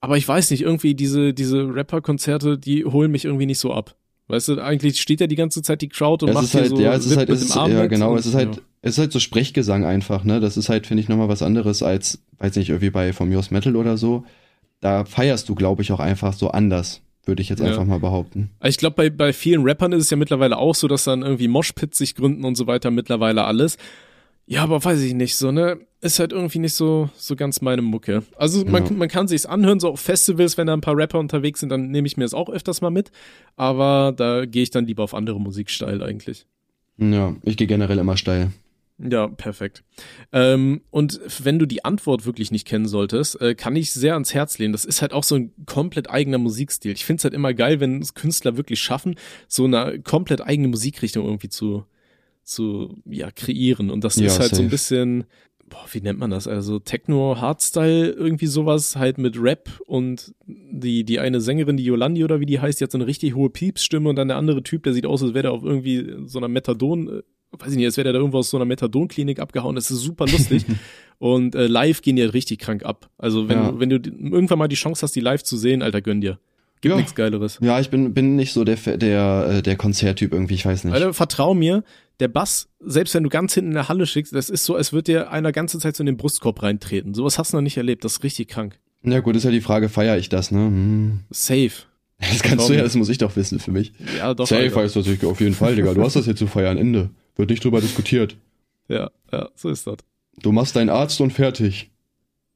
[0.00, 3.96] Aber ich weiß nicht, irgendwie diese, diese Rapper-Konzerte, die holen mich irgendwie nicht so ab.
[4.30, 6.68] Weißt du, eigentlich steht ja die ganze Zeit die Crowd und es macht ist halt,
[6.68, 8.62] so ja, es ist halt, es ist, ja, genau, es ist halt, ja.
[8.82, 10.40] es ist halt so Sprechgesang einfach, ne?
[10.40, 13.50] Das ist halt, finde ich, nochmal was anderes als, weiß nicht, irgendwie bei From Yours
[13.50, 14.24] Metal oder so.
[14.80, 17.66] Da feierst du, glaube ich, auch einfach so anders, würde ich jetzt ja.
[17.66, 18.50] einfach mal behaupten.
[18.62, 21.48] Ich glaube, bei, bei vielen Rappern ist es ja mittlerweile auch so, dass dann irgendwie
[21.48, 23.76] Moshpits sich gründen und so weiter, mittlerweile alles.
[24.50, 25.78] Ja, aber weiß ich nicht, so, ne?
[26.00, 28.24] Ist halt irgendwie nicht so, so ganz meine Mucke.
[28.36, 28.90] Also man, ja.
[28.90, 31.92] man kann sich's anhören, so auf Festivals, wenn da ein paar Rapper unterwegs sind, dann
[31.92, 33.12] nehme ich mir das auch öfters mal mit.
[33.54, 36.46] Aber da gehe ich dann lieber auf andere Musiksteil eigentlich.
[36.96, 38.50] Ja, ich gehe generell immer steil.
[38.98, 39.84] Ja, perfekt.
[40.32, 44.34] Ähm, und wenn du die Antwort wirklich nicht kennen solltest, äh, kann ich sehr ans
[44.34, 44.72] Herz lehnen.
[44.72, 46.90] Das ist halt auch so ein komplett eigener Musikstil.
[46.90, 49.14] Ich finde es halt immer geil, wenn es Künstler wirklich schaffen,
[49.46, 51.84] so eine komplett eigene Musikrichtung irgendwie zu,
[52.50, 53.90] zu ja, kreieren.
[53.90, 54.70] Und das Ja, ist halt so ein safe.
[54.70, 55.24] bisschen,
[55.68, 56.46] boah, wie nennt man das?
[56.48, 62.24] Also Techno, Hardstyle, irgendwie sowas, halt mit Rap und die, die eine Sängerin, die Yolandi
[62.24, 64.62] oder wie die heißt, die hat so eine richtig hohe Piepsstimme und dann der andere
[64.62, 67.22] Typ, der sieht aus, als wäre der auf irgendwie so einer Methadon, äh,
[67.58, 69.74] weiß ich nicht, als wäre der da irgendwo aus so einer Methadonklinik abgehauen.
[69.76, 70.64] Das ist super lustig.
[71.18, 73.10] und äh, live gehen die halt richtig krank ab.
[73.18, 73.70] Also wenn, Ja.
[73.72, 76.38] du, wenn du irgendwann mal die Chance hast, die live zu sehen, Alter, gönn dir.
[76.80, 76.96] Gibt Ja.
[76.96, 77.58] nichts Geileres.
[77.60, 80.94] Ja, ich bin, bin nicht so der, der, äh, der Konzerttyp irgendwie, ich weiß nicht.
[80.94, 81.84] Alter, vertrau mir,
[82.20, 84.92] der Bass, selbst wenn du ganz hinten in der Halle schickst, das ist so, als
[84.92, 87.14] würde dir einer ganze Zeit so in den Brustkorb reintreten.
[87.14, 88.04] Sowas hast du noch nicht erlebt.
[88.04, 88.78] Das ist richtig krank.
[89.02, 90.58] Ja gut, ist ja die Frage, feiere ich das, ne?
[90.60, 91.20] Hm.
[91.30, 91.70] Safe.
[92.18, 93.92] Das kannst du ja, das muss ich doch wissen für mich.
[94.18, 94.46] Ja, doch.
[94.46, 95.94] Safe heißt das ich, auf jeden Fall, Digga.
[95.94, 97.08] Du hast das jetzt zu feiern, Ende.
[97.36, 98.36] Wird nicht drüber diskutiert.
[98.88, 99.96] Ja, ja, so ist das.
[100.42, 101.90] Du machst deinen Arzt und fertig.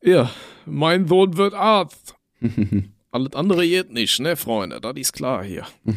[0.02, 0.30] Ja,
[0.66, 2.14] mein Sohn wird Arzt.
[3.14, 4.80] Alles andere geht nicht, ne, Freunde?
[4.80, 5.64] Das ist klar hier.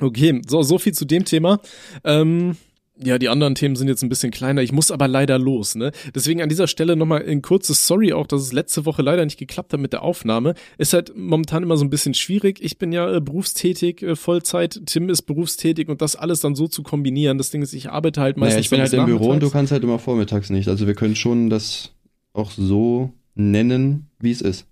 [0.00, 1.60] Okay, so, so viel zu dem Thema.
[2.02, 2.56] Ähm,
[3.00, 4.60] ja, die anderen Themen sind jetzt ein bisschen kleiner.
[4.60, 5.92] Ich muss aber leider los, ne?
[6.16, 9.38] Deswegen an dieser Stelle nochmal ein kurzes Sorry auch, dass es letzte Woche leider nicht
[9.38, 10.54] geklappt hat mit der Aufnahme.
[10.78, 12.58] Ist halt momentan immer so ein bisschen schwierig.
[12.60, 14.82] Ich bin ja äh, berufstätig, äh, Vollzeit.
[14.84, 17.38] Tim ist berufstätig und das alles dann so zu kombinieren.
[17.38, 18.54] Das Ding ist, ich arbeite halt meistens.
[18.54, 20.66] Naja, ich bin halt im Büro und du kannst halt immer vormittags nicht.
[20.66, 21.92] Also wir können schon das
[22.32, 24.66] auch so nennen, wie es ist.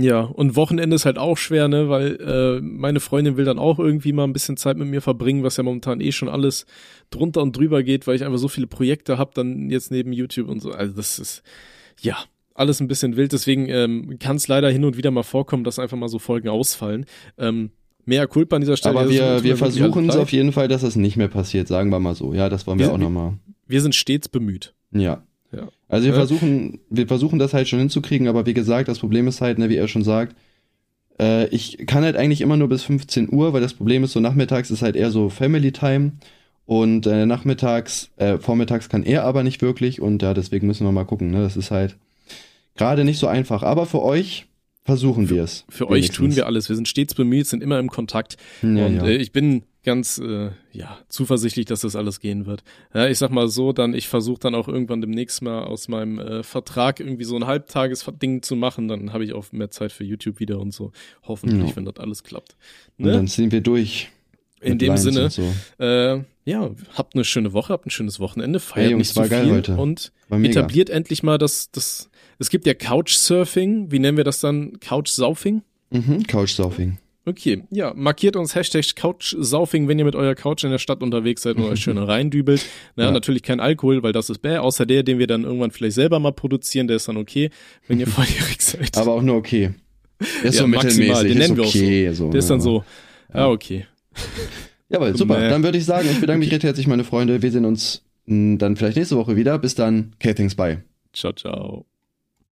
[0.00, 3.78] Ja, und Wochenende ist halt auch schwer, ne, weil äh, meine Freundin will dann auch
[3.80, 6.66] irgendwie mal ein bisschen Zeit mit mir verbringen, was ja momentan eh schon alles
[7.10, 10.48] drunter und drüber geht, weil ich einfach so viele Projekte habe, dann jetzt neben YouTube
[10.48, 10.70] und so.
[10.70, 11.42] Also das ist
[12.00, 12.16] ja
[12.54, 15.78] alles ein bisschen wild, deswegen ähm, kann es leider hin und wieder mal vorkommen, dass
[15.80, 17.04] einfach mal so Folgen ausfallen.
[17.36, 17.70] Ähm,
[18.04, 18.98] mehr Culpa an dieser Stelle.
[19.00, 21.98] Aber wir, wir versuchen es auf jeden Fall, dass das nicht mehr passiert, sagen wir
[21.98, 22.34] mal so.
[22.34, 23.34] Ja, das wollen wir Wir- auch nochmal.
[23.66, 24.74] Wir sind stets bemüht.
[24.92, 25.24] Ja.
[25.52, 25.68] Ja.
[25.88, 29.40] Also wir versuchen, wir versuchen das halt schon hinzukriegen, aber wie gesagt, das Problem ist
[29.40, 30.36] halt, ne, wie er schon sagt,
[31.18, 34.20] äh, ich kann halt eigentlich immer nur bis 15 Uhr, weil das Problem ist, so
[34.20, 36.12] nachmittags ist halt eher so Family Time
[36.66, 40.92] und äh, nachmittags, äh, vormittags kann er aber nicht wirklich und ja, deswegen müssen wir
[40.92, 41.96] mal gucken, ne, das ist halt
[42.76, 44.46] gerade nicht so einfach, aber für euch
[44.88, 45.66] versuchen wir es.
[45.68, 46.70] Für euch tun wir alles.
[46.70, 48.38] Wir sind stets bemüht, sind immer im Kontakt.
[48.62, 49.04] Ja, und ja.
[49.06, 52.62] Äh, ich bin ganz äh, ja zuversichtlich, dass das alles gehen wird.
[52.94, 56.18] Ja, ich sag mal so, dann ich versuche dann auch irgendwann demnächst mal aus meinem
[56.18, 58.88] äh, Vertrag irgendwie so ein Halbtagesding zu machen.
[58.88, 60.92] Dann habe ich auch mehr Zeit für YouTube wieder und so.
[61.22, 61.76] Hoffentlich, Ja.
[61.76, 62.56] wenn das alles klappt.
[62.98, 63.12] und Ne?
[63.12, 64.08] dann ziehen wir durch.
[64.60, 65.54] In dem Lines Sinne, und So.
[65.78, 69.20] äh, ja, habt eine schöne Woche, habt ein schönes Wochenende, feiert Hey, Jungs, nicht zu
[69.20, 69.76] war geil viel heute.
[69.76, 74.78] und etabliert endlich mal das, das, es gibt ja Couchsurfing, wie nennen wir das dann?
[74.80, 75.62] Couchsurfing?
[75.90, 76.98] Mhm, Couchsurfing.
[77.24, 81.42] Okay, ja, markiert uns Hashtag Couchsaufing, wenn ihr mit eurer Couch in der Stadt unterwegs
[81.42, 82.64] seid und euch schön reindübelt.
[82.96, 83.12] Naja, Ja.
[83.12, 86.20] natürlich kein Alkohol, weil das ist bäh, außer der, den wir dann irgendwann vielleicht selber
[86.20, 87.50] mal produzieren, der ist dann okay,
[87.86, 88.96] wenn ihr volljährig seid.
[88.96, 89.74] Aber auch nur okay.
[90.42, 92.12] Der ist Ja, so maximal, mittelmäßig, den ist nennen wir auch okay.
[92.14, 92.30] So.
[92.30, 92.62] der ist dann ja.
[92.62, 92.84] so,
[93.34, 93.86] ja, okay.
[94.88, 95.48] Jawohl, super.
[95.50, 97.42] Dann würde ich sagen, ich bedanke mich recht herzlich, meine Freunde.
[97.42, 99.58] Wir sehen uns mh, dann vielleicht nächste Woche wieder.
[99.58, 100.12] Bis dann.
[100.14, 100.82] Okay, thanks, bye.
[101.12, 101.84] Ciao, ciao.